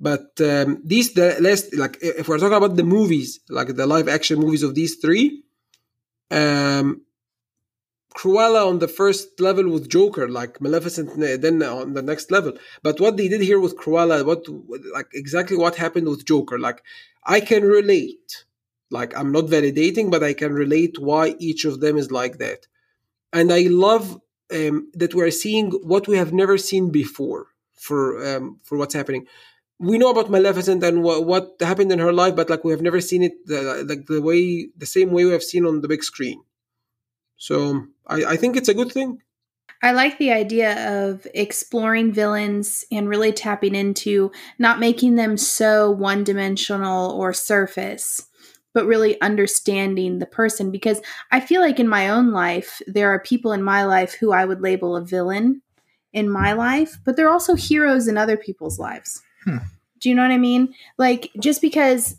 [0.01, 4.07] but um, these the last like if we're talking about the movies, like the live
[4.07, 5.43] action movies of these three,
[6.31, 7.03] um,
[8.15, 12.53] Cruella on the first level with Joker, like Maleficent, then on the next level.
[12.81, 14.47] But what they did here with Cruella, what
[14.91, 16.83] like exactly what happened with Joker, like
[17.23, 18.45] I can relate.
[18.91, 22.67] Like I'm not validating, but I can relate why each of them is like that.
[23.33, 24.19] And I love
[24.53, 29.27] um, that we're seeing what we have never seen before for um, for what's happening
[29.81, 32.83] we know about Maleficent and what, what happened in her life, but like we have
[32.83, 35.87] never seen it the, like the way the same way we have seen on the
[35.87, 36.43] big screen.
[37.37, 39.21] So I, I think it's a good thing.
[39.81, 45.89] I like the idea of exploring villains and really tapping into not making them so
[45.89, 48.27] one dimensional or surface,
[48.73, 50.71] but really understanding the person.
[50.71, 51.01] Because
[51.31, 54.45] I feel like in my own life, there are people in my life who I
[54.45, 55.61] would label a villain
[56.13, 59.21] in my life, but they're also heroes in other people's lives.
[59.45, 59.57] Hmm.
[59.99, 60.73] Do you know what I mean?
[60.97, 62.17] Like, just because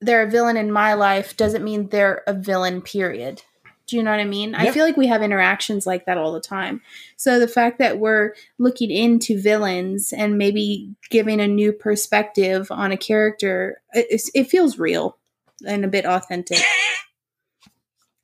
[0.00, 3.42] they're a villain in my life doesn't mean they're a villain, period.
[3.88, 4.50] Do you know what I mean?
[4.50, 4.60] Yep.
[4.60, 6.82] I feel like we have interactions like that all the time.
[7.16, 12.92] So the fact that we're looking into villains and maybe giving a new perspective on
[12.92, 15.17] a character, it, it feels real
[15.66, 16.58] and a bit authentic.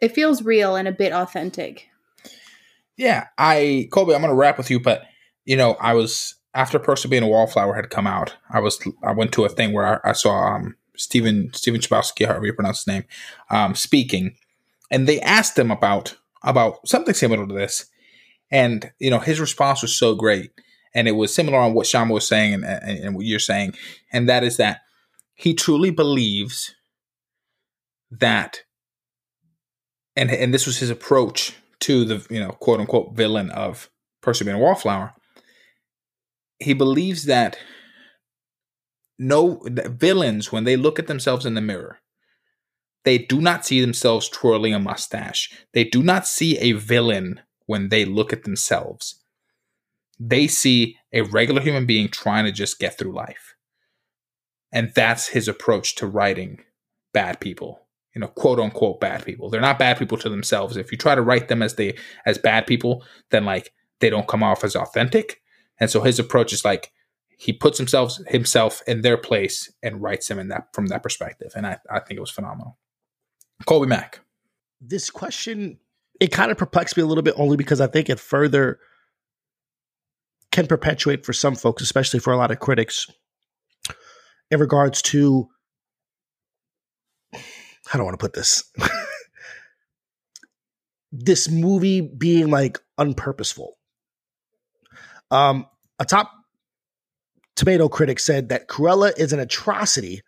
[0.01, 1.89] it feels real and a bit authentic.
[2.97, 5.03] Yeah, I Colby, I'm going to wrap with you, but
[5.45, 8.81] you know, I was after Perks of being a Wallflower had come out, I was
[9.03, 12.53] I went to a thing where I, I saw um, Stephen Stephen Chbosky, however you
[12.53, 13.05] pronounce his name,
[13.51, 14.37] um, speaking,
[14.91, 17.87] and they asked him about about something similar to this,
[18.51, 20.53] and you know his response was so great,
[20.95, 23.75] and it was similar on what Shama was saying and, and, and what you're saying,
[24.13, 24.83] and that is that
[25.35, 26.75] he truly believes
[28.11, 28.63] that,
[30.17, 33.91] and and this was his approach to the you know quote unquote villain of
[34.23, 35.15] Perks of being a Wallflower.
[36.59, 37.59] He believes that
[39.19, 41.99] no that villains when they look at themselves in the mirror
[43.05, 45.53] they do not see themselves twirling a mustache.
[45.73, 49.23] They do not see a villain when they look at themselves.
[50.19, 53.55] They see a regular human being trying to just get through life.
[54.73, 56.61] And that's his approach to writing
[57.13, 57.84] bad people
[58.15, 61.15] you know quote unquote bad people they're not bad people to themselves if you try
[61.15, 61.97] to write them as they
[62.27, 65.41] as bad people then like they don't come off as authentic
[65.79, 66.93] and so his approach is like
[67.37, 71.53] he puts himself himself in their place and writes them in that from that perspective.
[71.55, 72.79] And I, I think it was phenomenal.
[73.67, 74.21] Colby Mack.
[74.81, 75.79] This question
[76.21, 78.79] it kind of perplexed me a little bit only because I think it further
[80.53, 83.09] can perpetuate for some folks, especially for a lot of critics,
[84.51, 85.49] in regards to
[87.87, 88.65] how do I want to put this?
[91.13, 93.71] this movie being like unpurposeful.
[95.31, 95.67] Um,
[95.99, 96.31] a top
[97.57, 100.23] tomato critic said that Cruella is an atrocity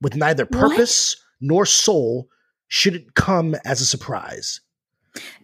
[0.00, 1.48] with neither purpose what?
[1.48, 2.28] nor soul.
[2.68, 4.60] Should it come as a surprise?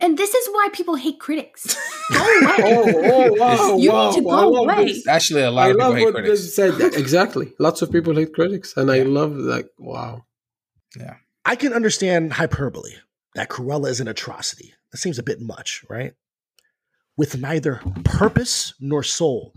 [0.01, 1.77] And this is why people hate critics.
[2.13, 2.55] Go away.
[2.59, 4.85] oh, oh, wow, you wow, need to go away.
[4.85, 5.09] This.
[5.09, 6.55] Actually, a lot I of people hate critics.
[6.55, 6.81] Said.
[6.95, 7.53] Exactly.
[7.59, 9.71] Lots of people hate critics, and I love that.
[9.77, 10.25] wow.
[10.97, 11.17] Yeah,
[11.47, 12.93] I can understand hyperbole
[13.35, 14.75] that Cruella is an atrocity.
[14.93, 16.15] That seems a bit much, right?
[17.17, 19.55] with neither purpose nor soul.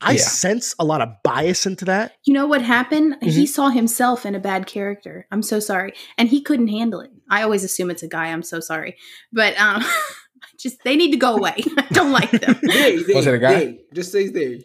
[0.00, 0.22] I yeah.
[0.22, 2.16] sense a lot of bias into that.
[2.24, 3.14] You know what happened?
[3.14, 3.28] Mm-hmm.
[3.28, 5.28] He saw himself in a bad character.
[5.30, 5.92] I'm so sorry.
[6.18, 7.10] And he couldn't handle it.
[7.30, 8.26] I always assume it's a guy.
[8.26, 8.96] I'm so sorry.
[9.32, 9.84] But um
[10.58, 11.54] just they need to go away.
[11.76, 12.58] I don't like them.
[12.62, 13.54] they, they, Was it a guy?
[13.54, 13.80] They.
[13.94, 14.64] Just say they.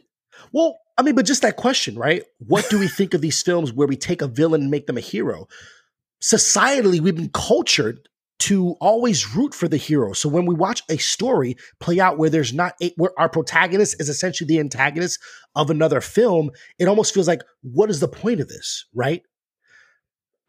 [0.51, 2.23] Well, I mean, but just that question, right?
[2.39, 4.97] What do we think of these films where we take a villain and make them
[4.97, 5.47] a hero?
[6.21, 8.09] Societally, we've been cultured
[8.39, 10.13] to always root for the hero.
[10.13, 13.99] So when we watch a story play out where there's not a, where our protagonist
[13.99, 15.19] is essentially the antagonist
[15.55, 19.23] of another film, it almost feels like what is the point of this, right?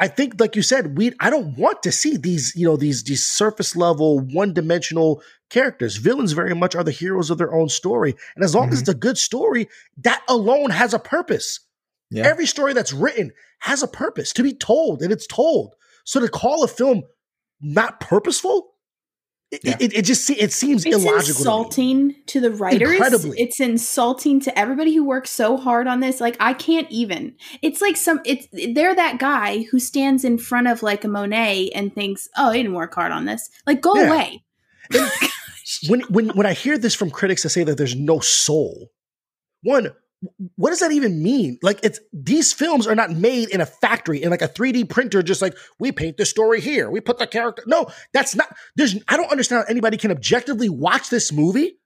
[0.01, 3.03] I think, like you said, we I don't want to see these, you know, these
[3.03, 5.97] these surface level, one dimensional characters.
[5.97, 8.75] Villains very much are the heroes of their own story, and as long mm-hmm.
[8.75, 11.61] as it's a good story, that alone has a purpose.
[12.11, 12.27] Yeah.
[12.27, 15.75] Every story that's written has a purpose to be told, and it's told.
[16.05, 17.03] So to call a film
[17.61, 18.73] not purposeful,
[19.51, 19.77] yeah.
[19.81, 21.17] it, it, just it seems illogical.
[21.17, 21.41] it's illogical.
[21.41, 22.93] insulting to, to, the writers.
[22.93, 23.41] Incredibly.
[23.41, 26.21] It's insulting to everybody who works so hard on this.
[26.21, 27.35] Like I can't even.
[27.63, 28.21] It's like some.
[28.25, 32.51] It's they're that guy who stands in front of like a Monet and thinks, "Oh,
[32.51, 34.07] he didn't work hard on this." Like go yeah.
[34.07, 34.45] away.
[35.89, 38.91] when when when I hear this from critics that say that there's no soul,
[39.63, 39.93] one,
[40.57, 41.59] what does that even mean?
[41.63, 45.23] Like it's these films are not made in a factory in like a 3D printer,
[45.23, 47.63] just like we paint the story here, we put the character.
[47.67, 51.79] No, that's not there's I don't understand how anybody can objectively watch this movie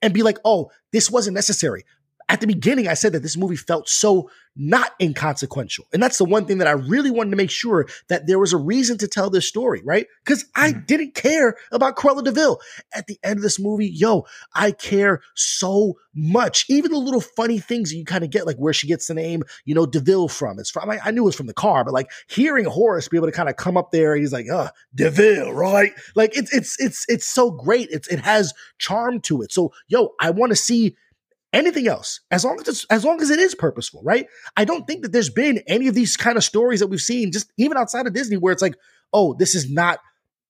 [0.00, 1.84] and be like, oh, this wasn't necessary
[2.28, 5.86] at the beginning, I said that this movie felt so not inconsequential.
[5.92, 8.52] And that's the one thing that I really wanted to make sure that there was
[8.52, 10.06] a reason to tell this story, right?
[10.24, 10.84] Because I mm-hmm.
[10.86, 12.60] didn't care about Cruella de Vil.
[12.94, 16.66] At the end of this movie, yo, I care so much.
[16.68, 19.42] Even the little funny things you kind of get, like where she gets the name,
[19.64, 20.60] you know, DeVille from.
[20.60, 23.16] It's from, I, I knew it was from the car, but like hearing Horace be
[23.16, 25.92] able to kind of come up there, he's like, uh, DeVille, right?
[26.14, 27.88] Like it's, it's, it's, it's so great.
[27.90, 29.50] It's, it has charm to it.
[29.50, 30.96] So, yo, I want to see
[31.54, 34.26] anything else as long as it's as long as it is purposeful right?
[34.56, 37.32] I don't think that there's been any of these kind of stories that we've seen
[37.32, 38.74] just even outside of disney where it's like
[39.12, 40.00] oh this is not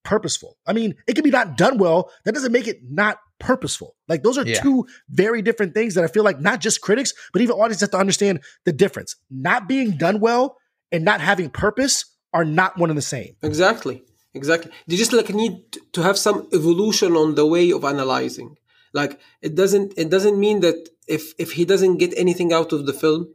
[0.02, 0.56] purposeful.
[0.66, 2.10] I mean it can be not done well.
[2.24, 3.94] That doesn't make it not purposeful.
[4.08, 4.60] Like those are yeah.
[4.60, 7.90] two very different things that i feel like not just critics but even audiences have
[7.90, 9.16] to understand the difference.
[9.30, 10.56] Not being done well
[10.90, 13.36] and not having purpose are not one and the same.
[13.42, 14.04] Exactly.
[14.34, 14.72] Exactly.
[14.88, 18.56] They just like need to have some evolution on the way of analyzing.
[18.92, 22.86] Like it doesn't it doesn't mean that if if he doesn't get anything out of
[22.86, 23.34] the film,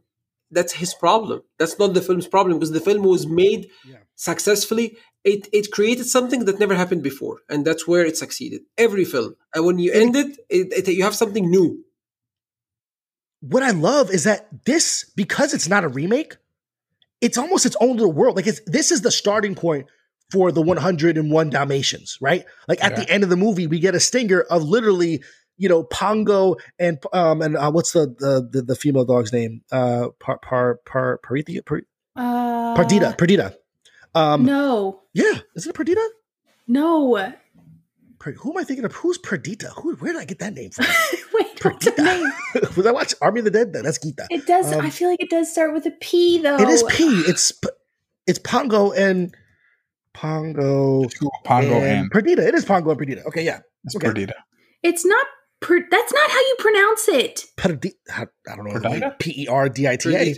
[0.50, 1.42] that's his problem.
[1.58, 3.98] That's not the film's problem because the film was made yeah.
[4.14, 4.96] successfully.
[5.24, 8.62] It it created something that never happened before, and that's where it succeeded.
[8.78, 11.84] Every film, and when you end it, it, it you have something new.
[13.40, 16.36] What I love is that this because it's not a remake,
[17.20, 18.36] it's almost its own little world.
[18.36, 19.86] Like it's this is the starting point
[20.30, 22.44] for the 101 Dalmatians, right?
[22.68, 23.00] Like at yeah.
[23.00, 25.22] the end of the movie, we get a stinger of literally
[25.60, 29.60] you know Pongo and um and uh, what's the, the, the the female dog's name?
[29.70, 31.82] Uh, par par par Parithia par,
[32.16, 33.54] uh, Perdita Perdita.
[34.14, 35.02] Um, no.
[35.12, 36.04] Yeah, is it Perdita?
[36.66, 37.34] No.
[38.18, 38.92] Per, who am I thinking of?
[38.92, 39.68] Who's Perdita?
[39.76, 39.94] Who?
[39.96, 40.86] Where did I get that name from?
[41.34, 42.02] Wait, Perdita.
[42.02, 42.32] name?
[42.76, 43.72] Was I watch Army of the Dead?
[43.72, 44.26] Then That's Gita.
[44.30, 44.72] It does.
[44.72, 46.56] Um, I feel like it does start with a P though.
[46.56, 47.04] It is P.
[47.26, 47.52] It's
[48.26, 49.34] it's Pongo and
[50.14, 51.04] Pongo.
[51.44, 52.46] Pongo and, and Perdita.
[52.46, 53.24] It is Pongo and Perdita.
[53.26, 53.60] Okay, yeah.
[53.84, 54.08] It's okay.
[54.08, 54.34] Perdita.
[54.82, 55.26] It's not
[55.60, 57.44] Per, that's not how you pronounce it.
[57.58, 58.64] Perdi- I don't
[59.00, 59.12] know.
[59.18, 60.34] P E R D I T A.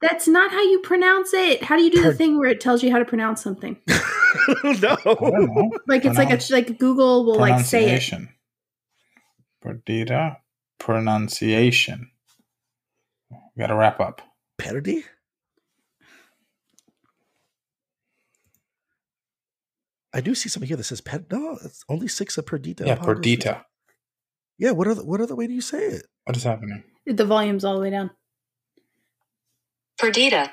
[0.00, 1.62] That's not how you pronounce it.
[1.62, 3.76] How do you do per- the thing where it tells you how to pronounce something?
[4.64, 4.96] no.
[5.86, 8.12] Like it's like a like Google will like say it.
[9.60, 10.38] Perdita
[10.78, 12.10] pronunciation.
[13.30, 14.22] We got to wrap up.
[14.58, 15.04] Perdi?
[20.12, 21.30] I do see something here that says pet.
[21.30, 22.84] No, it's only six of Perdita.
[22.86, 23.64] Yeah, Perdita.
[24.60, 26.06] Yeah, what other what other way do you say it?
[26.24, 26.84] What is happening?
[27.06, 28.10] The volume's all the way down.
[29.98, 30.52] Perdita.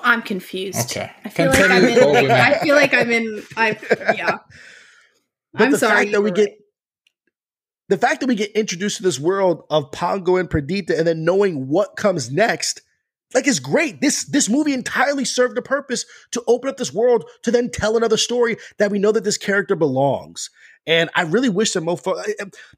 [0.00, 0.90] I'm confused.
[0.90, 1.10] Okay.
[1.24, 2.30] I feel like I'm in.
[2.30, 3.42] I feel like I'm in.
[3.56, 3.78] I
[4.16, 4.38] yeah.
[5.52, 6.06] But I'm the sorry.
[6.06, 6.36] Fact that we right.
[6.36, 6.58] get
[7.88, 11.24] the fact that we get introduced to this world of Pongo and Perdita, and then
[11.24, 12.82] knowing what comes next,
[13.34, 14.00] like is great.
[14.00, 17.96] This this movie entirely served a purpose to open up this world to then tell
[17.96, 20.50] another story that we know that this character belongs.
[20.86, 22.22] And I really wish that Mofo.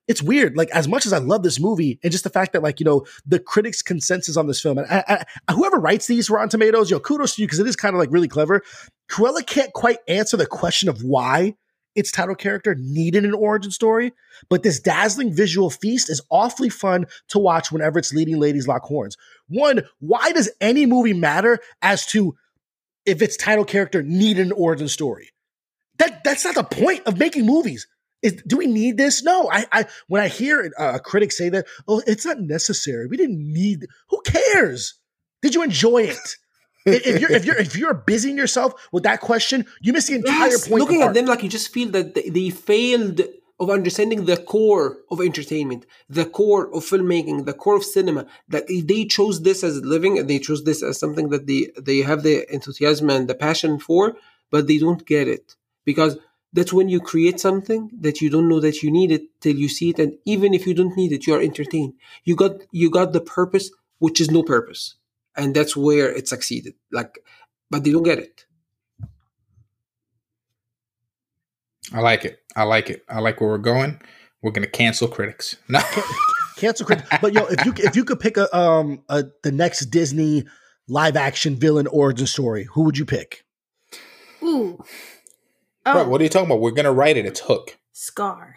[0.06, 0.56] It's weird.
[0.56, 2.84] Like as much as I love this movie, and just the fact that like you
[2.84, 6.90] know the critics' consensus on this film, and I, I, whoever writes these Rotten Tomatoes,
[6.90, 8.62] yo, kudos to you because it is kind of like really clever.
[9.10, 11.54] Cruella can't quite answer the question of why
[11.96, 14.12] its title character needed an origin story,
[14.48, 18.82] but this dazzling visual feast is awfully fun to watch whenever its leading ladies lock
[18.82, 19.16] horns.
[19.48, 22.36] One, why does any movie matter as to
[23.06, 25.30] if its title character needed an origin story?
[25.98, 27.86] That that's not the point of making movies.
[28.22, 29.22] Is, do we need this?
[29.22, 29.48] No.
[29.50, 33.06] I, I when I hear uh, a critic say that, oh, it's not necessary.
[33.06, 33.86] We didn't need.
[34.08, 34.94] Who cares?
[35.42, 36.36] Did you enjoy it?
[36.86, 40.50] if you're if you're if you're busying yourself with that question, you miss the entire
[40.50, 40.80] yes, point.
[40.80, 43.22] Looking at them, like you just feel that they failed
[43.58, 48.26] of understanding the core of entertainment, the core of filmmaking, the core of cinema.
[48.48, 51.98] That they chose this as living, and they chose this as something that they they
[51.98, 54.16] have the enthusiasm and the passion for,
[54.50, 56.18] but they don't get it because
[56.56, 59.68] that's when you create something that you don't know that you need it till you
[59.68, 61.92] see it and even if you don't need it you are entertained
[62.24, 64.96] you got you got the purpose which is no purpose
[65.36, 67.18] and that's where it succeeded like
[67.70, 68.44] but they don't get it.
[71.92, 72.40] I like it.
[72.54, 73.04] I like it.
[73.08, 74.00] I like where we're going.
[74.42, 75.56] We're gonna cancel critics.
[75.68, 75.80] No,
[76.56, 77.08] cancel critics.
[77.20, 80.44] But yo, if you if you could pick a um a, the next Disney
[80.88, 83.44] live action villain origin story, who would you pick?
[84.42, 84.82] Ooh.
[85.86, 85.92] Oh.
[85.92, 86.60] Bro, what are you talking about?
[86.60, 87.26] We're gonna write it.
[87.26, 87.78] It's Hook.
[87.92, 88.56] Scar.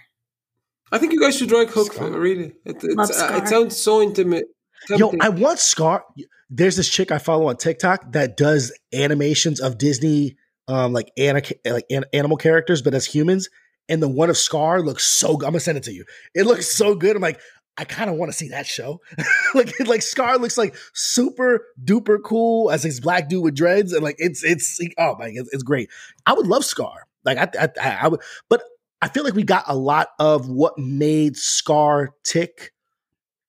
[0.91, 1.93] I think you guys should write Hook.
[1.93, 2.09] Scar.
[2.09, 4.45] Really, it, uh, it sounds so intimate.
[4.87, 5.19] Tempting.
[5.19, 6.03] Yo, I want Scar.
[6.49, 11.43] There's this chick I follow on TikTok that does animations of Disney, um, like ana-
[11.65, 13.49] like an- animal characters, but as humans.
[13.87, 15.45] And the one of Scar looks so good.
[15.45, 16.05] I'm gonna send it to you.
[16.33, 17.15] It looks so good.
[17.15, 17.39] I'm like,
[17.77, 19.01] I kind of want to see that show.
[19.53, 24.03] like, like Scar looks like super duper cool as this black dude with dreads, and
[24.03, 25.89] like it's it's oh my, it's, it's great.
[26.25, 27.05] I would love Scar.
[27.25, 28.63] Like I, I, I would, but
[29.01, 32.71] I feel like we got a lot of what made Scar tick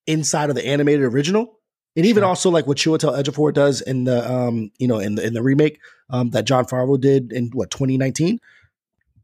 [0.06, 1.58] inside of the animated original.
[1.96, 2.28] And even sure.
[2.28, 5.42] also like what Chiwetel Ejiofor does in the um, you know, in the in the
[5.42, 8.38] remake um that Jon Favreau did in what 2019.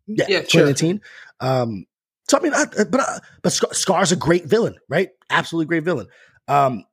[0.07, 1.01] Yeah, yeah 2019.
[1.41, 1.53] Sure.
[1.63, 1.87] Um
[2.29, 5.11] so I mean, I, but uh, but Scar's a great villain, right?
[5.31, 6.09] Absolutely great villain.
[6.49, 6.85] Um,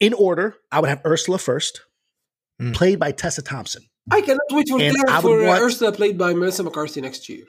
[0.00, 1.82] in order, I would have Ursula first,
[2.60, 2.74] mm.
[2.74, 3.82] played by Tessa Thompson.
[4.10, 4.78] I cannot wait for,
[5.20, 7.44] for uh, want, Ursula, played by Melissa McCarthy next year.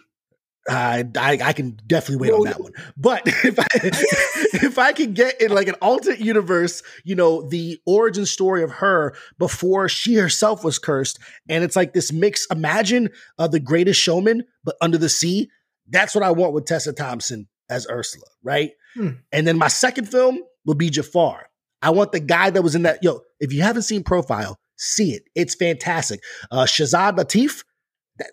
[0.68, 2.74] I, I, I can definitely wait on that one.
[2.96, 7.80] But if I if I can get in like an alternate universe, you know, the
[7.86, 12.46] origin story of her before she herself was cursed, and it's like this mix.
[12.52, 15.50] Imagine uh, the Greatest Showman, but under the sea.
[15.92, 18.72] That's what I want with Tessa Thompson as Ursula, right?
[18.94, 19.10] Hmm.
[19.32, 21.50] And then my second film will be Jafar.
[21.82, 23.04] I want the guy that was in that.
[23.04, 25.24] Yo, if you haven't seen Profile, see it.
[25.36, 26.22] It's fantastic.
[26.52, 27.64] Uh, Shazad Latif.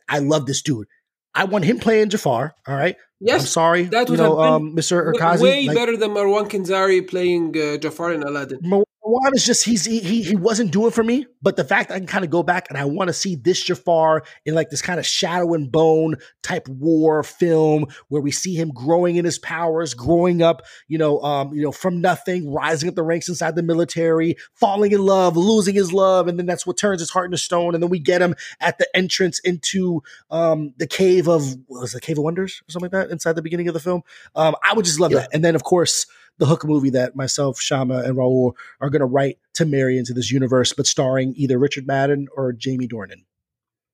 [0.09, 0.87] I love this dude.
[1.35, 2.55] I want him playing Jafar.
[2.67, 2.97] All right.
[3.21, 3.83] Yes, I'm sorry.
[3.85, 5.13] That would you know, um, Mr.
[5.13, 5.43] Urkazi.
[5.43, 8.59] Way like, better than Marwan Kenzari playing uh, Jafar in Aladdin.
[9.07, 11.27] Marwan is just he's he, he he wasn't doing for me.
[11.43, 13.63] But the fact I can kind of go back and I want to see this
[13.63, 18.55] Jafar in like this kind of shadow and bone type war film where we see
[18.55, 22.89] him growing in his powers, growing up, you know, um, you know, from nothing, rising
[22.89, 26.67] up the ranks inside the military, falling in love, losing his love, and then that's
[26.67, 27.75] what turns his heart into stone.
[27.75, 32.01] And then we get him at the entrance into um the cave of was the
[32.01, 34.03] cave of wonders or something like that inside the beginning of the film.
[34.35, 35.21] Um, I would just love yeah.
[35.21, 35.31] that.
[35.33, 36.07] And then of course
[36.39, 40.13] the Hook movie that myself, Shama, and Raul are going to write to marry into
[40.13, 43.25] this universe, but starring either Richard Madden or Jamie Dornan.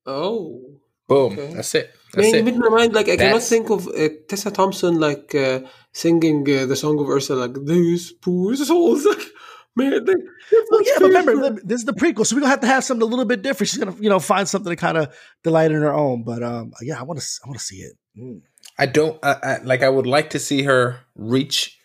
[0.07, 0.61] Oh.
[1.09, 1.33] Boom.
[1.33, 1.55] Okay.
[1.55, 1.95] That's it.
[2.15, 2.55] That's Man, it.
[2.55, 3.23] in my mind, like, I That's...
[3.23, 5.61] cannot think of uh, Tessa Thompson, like, uh,
[5.93, 9.07] singing uh, the song of Ursula, like, these poor souls.
[9.75, 10.15] Man, they,
[10.71, 13.07] well, yeah, but remember, this is the prequel, so we're gonna have to have something
[13.07, 13.71] a little bit different.
[13.71, 16.25] She's gonna, you know, find something to kind of delight in her own.
[16.25, 17.93] But um, yeah, I want to, I want to see it.
[18.19, 18.43] Mm.
[18.79, 19.83] I don't uh, I, like.
[19.83, 21.79] I would like to see her reach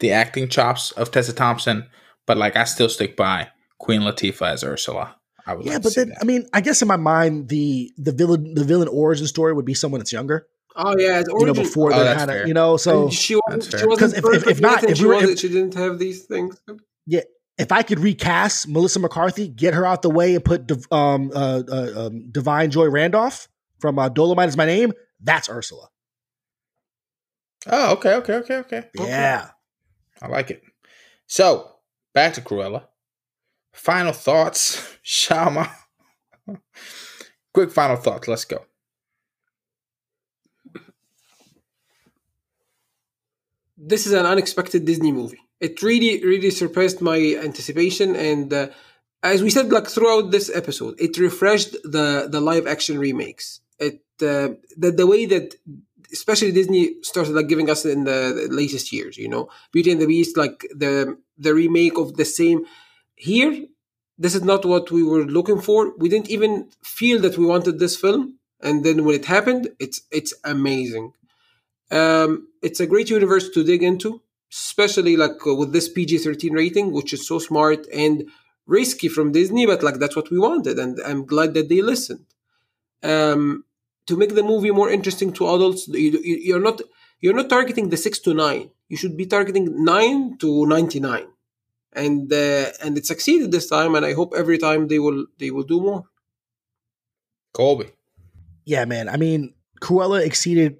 [0.00, 1.86] the acting chops of Tessa Thompson,
[2.26, 5.16] but like I still stick by Queen Latifah as Ursula.
[5.46, 6.18] I would yeah, like but then that.
[6.20, 9.64] I mean, I guess in my mind, the the villain the villain origin story would
[9.64, 10.46] be someone that's younger.
[10.76, 13.90] Oh yeah, you know before oh, they're kind of you know so and she wasn't
[13.90, 16.60] because if, if, if, not if, we were, if she didn't have these things.
[17.06, 17.22] Yeah,
[17.56, 21.62] if I could recast Melissa McCarthy, get her out the way, and put um, uh,
[21.68, 23.48] uh, um, Da'Vine Joy Randolph
[23.80, 25.88] from uh, Dolemite is my name, that's Ursula.
[27.66, 28.84] Oh, okay, okay, okay, okay.
[28.94, 29.48] Yeah.
[30.20, 30.62] I like it.
[31.26, 31.70] So
[32.14, 32.84] back to Cruella.
[33.72, 35.70] Final thoughts, Shama.
[37.54, 38.28] Quick final thoughts.
[38.28, 38.64] Let's go.
[43.76, 45.38] This is an unexpected Disney movie.
[45.60, 48.68] It really, really surpassed my anticipation, and uh,
[49.22, 53.60] as we said, like throughout this episode, it refreshed the the live action remakes.
[53.78, 55.54] It uh, the the way that
[56.12, 60.06] especially Disney started like giving us in the latest years, you know, Beauty and the
[60.06, 62.64] Beast, like the the remake of the same.
[63.14, 63.66] Here,
[64.18, 65.92] this is not what we were looking for.
[65.96, 70.02] We didn't even feel that we wanted this film, and then when it happened, it's
[70.10, 71.12] it's amazing.
[71.90, 74.20] Um, it's a great universe to dig into,
[74.52, 78.28] especially like uh, with this PG thirteen rating, which is so smart and
[78.66, 82.26] risky from Disney, but like that's what we wanted, and I'm glad that they listened.
[83.02, 83.64] Um,
[84.08, 86.80] to make the movie more interesting to adults you, are not
[87.20, 91.26] you're not targeting the 6 to 9 you should be targeting 9 to 99
[91.92, 95.50] and uh, and it succeeded this time and i hope every time they will they
[95.50, 96.04] will do more.
[97.52, 97.90] Colby.
[98.64, 99.08] Yeah man.
[99.08, 100.76] I mean cruella exceeded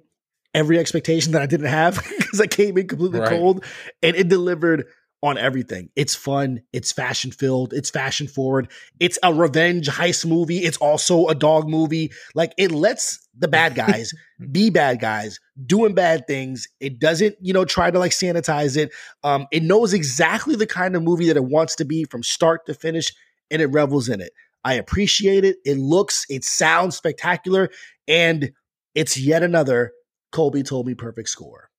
[0.53, 3.29] every expectation that i didn't have because i came in completely right.
[3.29, 3.63] cold
[4.01, 4.87] and it delivered
[5.21, 5.89] on everything.
[5.95, 11.27] It's fun, it's fashion filled, it's fashion forward, it's a revenge heist movie, it's also
[11.27, 12.11] a dog movie.
[12.35, 14.13] Like it lets the bad guys
[14.51, 16.67] be bad guys doing bad things.
[16.79, 18.91] It doesn't, you know, try to like sanitize it.
[19.23, 22.65] Um it knows exactly the kind of movie that it wants to be from start
[22.67, 23.13] to finish
[23.51, 24.31] and it revels in it.
[24.63, 25.57] I appreciate it.
[25.65, 27.69] It looks, it sounds spectacular,
[28.07, 28.51] and
[28.93, 29.93] it's yet another
[30.31, 31.69] Colby told me perfect score.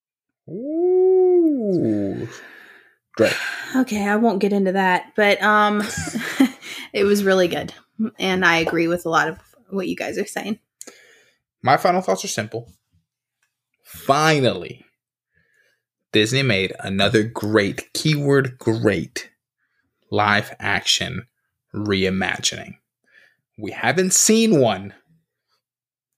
[0.49, 2.28] Ooh.
[3.20, 3.36] Great.
[3.76, 5.82] Okay, I won't get into that, but um
[6.94, 7.74] it was really good.
[8.18, 10.58] And I agree with a lot of what you guys are saying.
[11.60, 12.72] My final thoughts are simple.
[13.84, 14.86] Finally,
[16.12, 19.30] Disney made another great, keyword great,
[20.10, 21.26] live action
[21.74, 22.78] reimagining.
[23.58, 24.94] We haven't seen one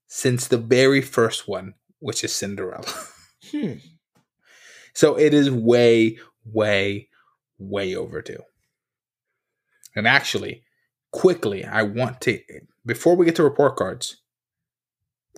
[0.06, 2.86] since the very first one, which is Cinderella.
[3.50, 3.72] Hmm.
[4.94, 7.08] So it is way, way,
[7.58, 8.42] way overdue.
[9.94, 10.62] And actually,
[11.10, 12.40] quickly, I want to,
[12.84, 14.16] before we get to report cards,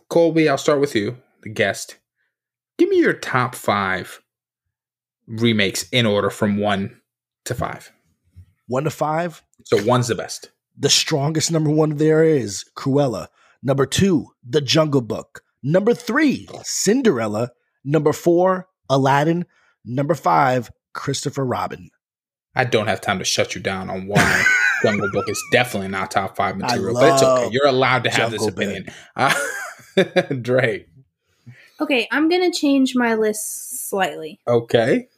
[0.08, 1.98] Colby, I'll start with you, the guest.
[2.78, 4.20] Give me your top five
[5.26, 7.00] remakes in order from one
[7.44, 7.92] to five.
[8.66, 9.42] One to five?
[9.64, 10.50] So one's the best.
[10.76, 13.28] The strongest number one there is Cruella.
[13.62, 15.42] Number two, The Jungle Book.
[15.62, 17.50] Number three, Cinderella.
[17.84, 19.46] Number four, Aladdin.
[19.84, 21.90] Number five, Christopher Robin.
[22.54, 24.44] I don't have time to shut you down on why
[24.82, 27.50] Jungle Book is definitely not top five material, but it's okay.
[27.52, 28.86] You're allowed to have Jungle this opinion.
[29.16, 29.34] Uh,
[30.40, 30.86] Dre.
[31.80, 34.40] Okay, I'm going to change my list slightly.
[34.46, 35.08] Okay.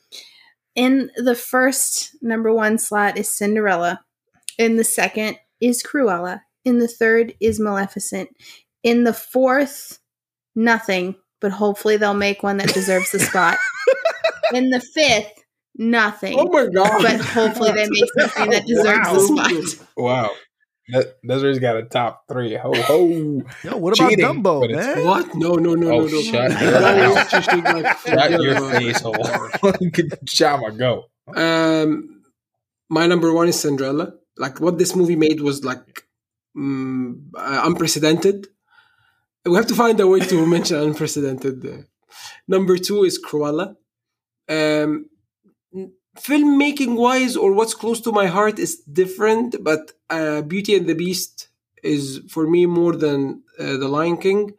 [0.74, 4.00] In the first number one slot is Cinderella.
[4.58, 6.40] In the second is Cruella.
[6.64, 8.30] In the third is Maleficent.
[8.82, 9.98] In the fourth,
[10.54, 13.58] nothing, but hopefully they'll make one that deserves the spot.
[14.54, 15.44] In the fifth,
[15.78, 16.36] nothing.
[16.38, 17.02] Oh my god!
[17.02, 19.48] But hopefully they make something that deserves wow.
[19.48, 19.88] the spot.
[19.96, 20.30] Wow.
[20.88, 22.54] That, Desiree's got a top three.
[22.54, 23.08] Ho ho!
[23.64, 25.04] Yo, what about Cheating, Dumbo, man?
[25.04, 25.34] What?
[25.34, 26.22] No, no, no, oh, no, no.
[26.22, 29.14] Shut, your, shut your face hole.
[30.26, 31.06] Shama, go.
[31.34, 32.22] Um,
[32.88, 34.12] my number one is Cinderella.
[34.38, 36.06] Like what this movie made was like
[36.56, 38.46] um, uh, unprecedented.
[39.44, 41.86] We have to find a way to mention unprecedented.
[42.46, 43.76] Number two is Cruella.
[44.48, 45.06] Um,
[46.18, 50.94] filmmaking wise or what's close to my heart is different but uh, beauty and the
[50.94, 51.48] beast
[51.82, 54.52] is for me more than uh, the lion king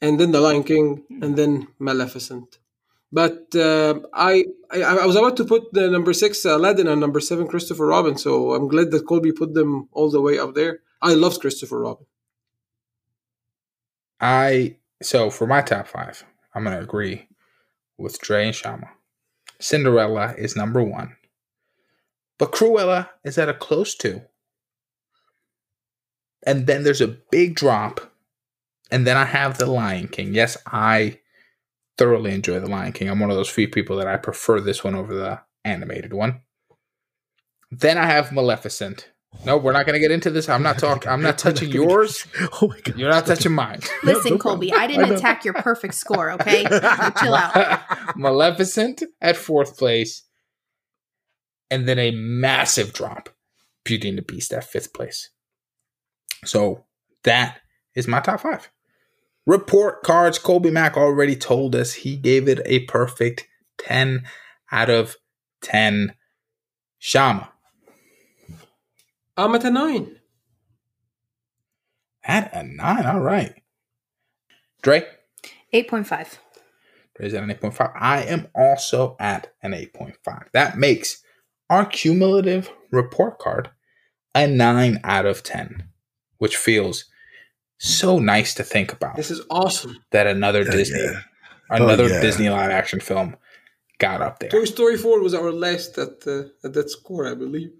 [0.00, 2.58] and then the lion king and then maleficent.
[3.12, 7.20] But uh, I, I, I was about to put the number six aladdin and number
[7.20, 10.80] seven christopher robin so i'm glad that colby put them all the way up there.
[11.02, 12.06] I loved christopher robin.
[14.20, 16.24] I so for my top five
[16.54, 17.28] i'm gonna agree
[17.98, 18.90] with Dre and Shama
[19.60, 21.16] Cinderella is number one.
[22.38, 24.22] But Cruella is at a close two.
[26.46, 28.00] And then there's a big drop.
[28.90, 30.34] And then I have The Lion King.
[30.34, 31.20] Yes, I
[31.98, 33.08] thoroughly enjoy The Lion King.
[33.10, 36.40] I'm one of those few people that I prefer this one over the animated one.
[37.70, 39.10] Then I have Maleficent.
[39.44, 40.48] No, we're not going to get into this.
[40.48, 41.08] I'm not talking.
[41.10, 42.26] I'm not touching yours.
[42.62, 42.98] Oh my god!
[42.98, 43.80] You're not touching mine.
[44.02, 46.30] Listen, no, Colby, I didn't I attack your perfect score.
[46.32, 48.16] Okay, chill out.
[48.16, 50.24] Maleficent at fourth place,
[51.70, 53.30] and then a massive drop.
[53.84, 55.30] Beauty and the Beast at fifth place.
[56.44, 56.84] So
[57.24, 57.60] that
[57.94, 58.70] is my top five.
[59.46, 60.38] Report cards.
[60.38, 63.46] Colby Mack already told us he gave it a perfect
[63.78, 64.24] ten
[64.70, 65.16] out of
[65.62, 66.14] ten.
[66.98, 67.50] Shama
[69.44, 70.16] I'm at a nine.
[72.22, 73.54] At a nine, all right.
[74.82, 75.06] Dre?
[75.72, 76.38] 8.5.
[77.16, 77.92] Dre's at an 8.5.
[77.98, 80.44] I am also at an 8.5.
[80.52, 81.22] That makes
[81.70, 83.70] our cumulative report card
[84.34, 85.84] a 9 out of 10,
[86.38, 87.06] which feels
[87.78, 89.16] so nice to think about.
[89.16, 89.96] This is awesome.
[90.10, 91.20] That another oh, Disney, yeah.
[91.70, 92.20] another oh, yeah.
[92.20, 93.36] Disney live action film
[93.98, 94.50] got up there.
[94.50, 97.72] Toy Story 4 was our last at, uh, at that score, I believe.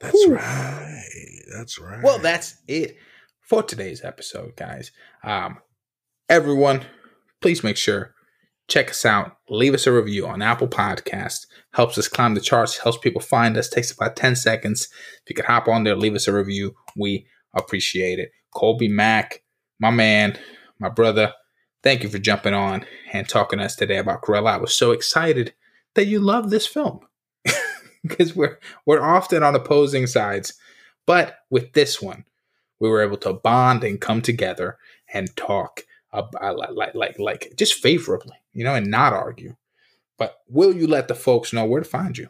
[0.00, 1.42] That's right.
[1.54, 2.02] That's right.
[2.02, 2.96] Well, that's it
[3.40, 4.90] for today's episode, guys.
[5.22, 5.58] Um,
[6.28, 6.84] everyone,
[7.40, 8.14] please make sure
[8.68, 9.36] check us out.
[9.48, 11.46] Leave us a review on Apple Podcasts.
[11.72, 12.78] Helps us climb the charts.
[12.78, 13.68] Helps people find us.
[13.68, 14.88] Takes about ten seconds.
[15.22, 16.74] If you could hop on there, leave us a review.
[16.96, 18.30] We appreciate it.
[18.54, 19.42] Colby Mack,
[19.78, 20.38] my man,
[20.78, 21.32] my brother.
[21.82, 24.52] Thank you for jumping on and talking to us today about Cruella.
[24.52, 25.54] I was so excited
[25.94, 27.00] that you love this film
[28.08, 30.54] because we're we're often on opposing sides.
[31.06, 32.24] But with this one,
[32.80, 34.78] we were able to bond and come together
[35.12, 39.56] and talk about like like like just favorably, you know, and not argue.
[40.18, 42.28] But will you let the folks know where to find you?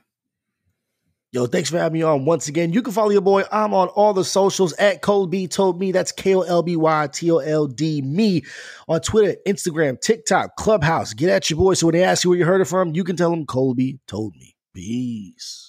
[1.33, 2.73] Yo, thanks for having me on once again.
[2.73, 3.43] You can follow your boy.
[3.53, 5.93] I'm on all the socials at Colby Told Me.
[5.93, 8.43] That's K O L B Y T O L D Me
[8.89, 11.13] on Twitter, Instagram, TikTok, Clubhouse.
[11.13, 11.75] Get at your boy.
[11.75, 13.99] So when they ask you where you heard it from, you can tell them Colby
[14.07, 14.57] told me.
[14.73, 15.66] Peace.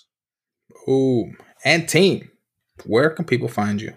[0.87, 1.37] Boom.
[1.65, 2.31] And team.
[2.85, 3.93] where can people find you?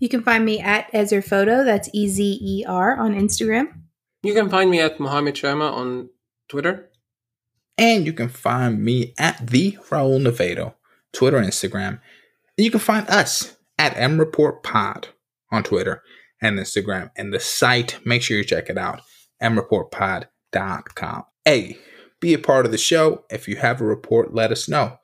[0.00, 1.64] You can find me at Ezer Photo.
[1.64, 3.68] That's E Z E R on Instagram.
[4.22, 6.10] You can find me at Mohammed Shama on
[6.48, 6.90] Twitter.
[7.78, 10.74] And you can find me at the Raul Nevedo,
[11.12, 12.00] Twitter and Instagram.
[12.58, 15.08] And you can find us at M Report Pod
[15.52, 16.02] on Twitter
[16.42, 17.10] and Instagram.
[17.16, 19.02] And the site, make sure you check it out,
[19.42, 21.24] mreportpod.com.
[21.44, 21.78] Hey,
[22.20, 23.24] be a part of the show.
[23.30, 24.98] If you have a report, let us know.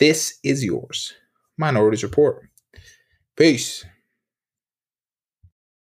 [0.00, 1.12] This is yours.
[1.58, 2.48] Minorities Report.
[3.36, 3.84] Peace.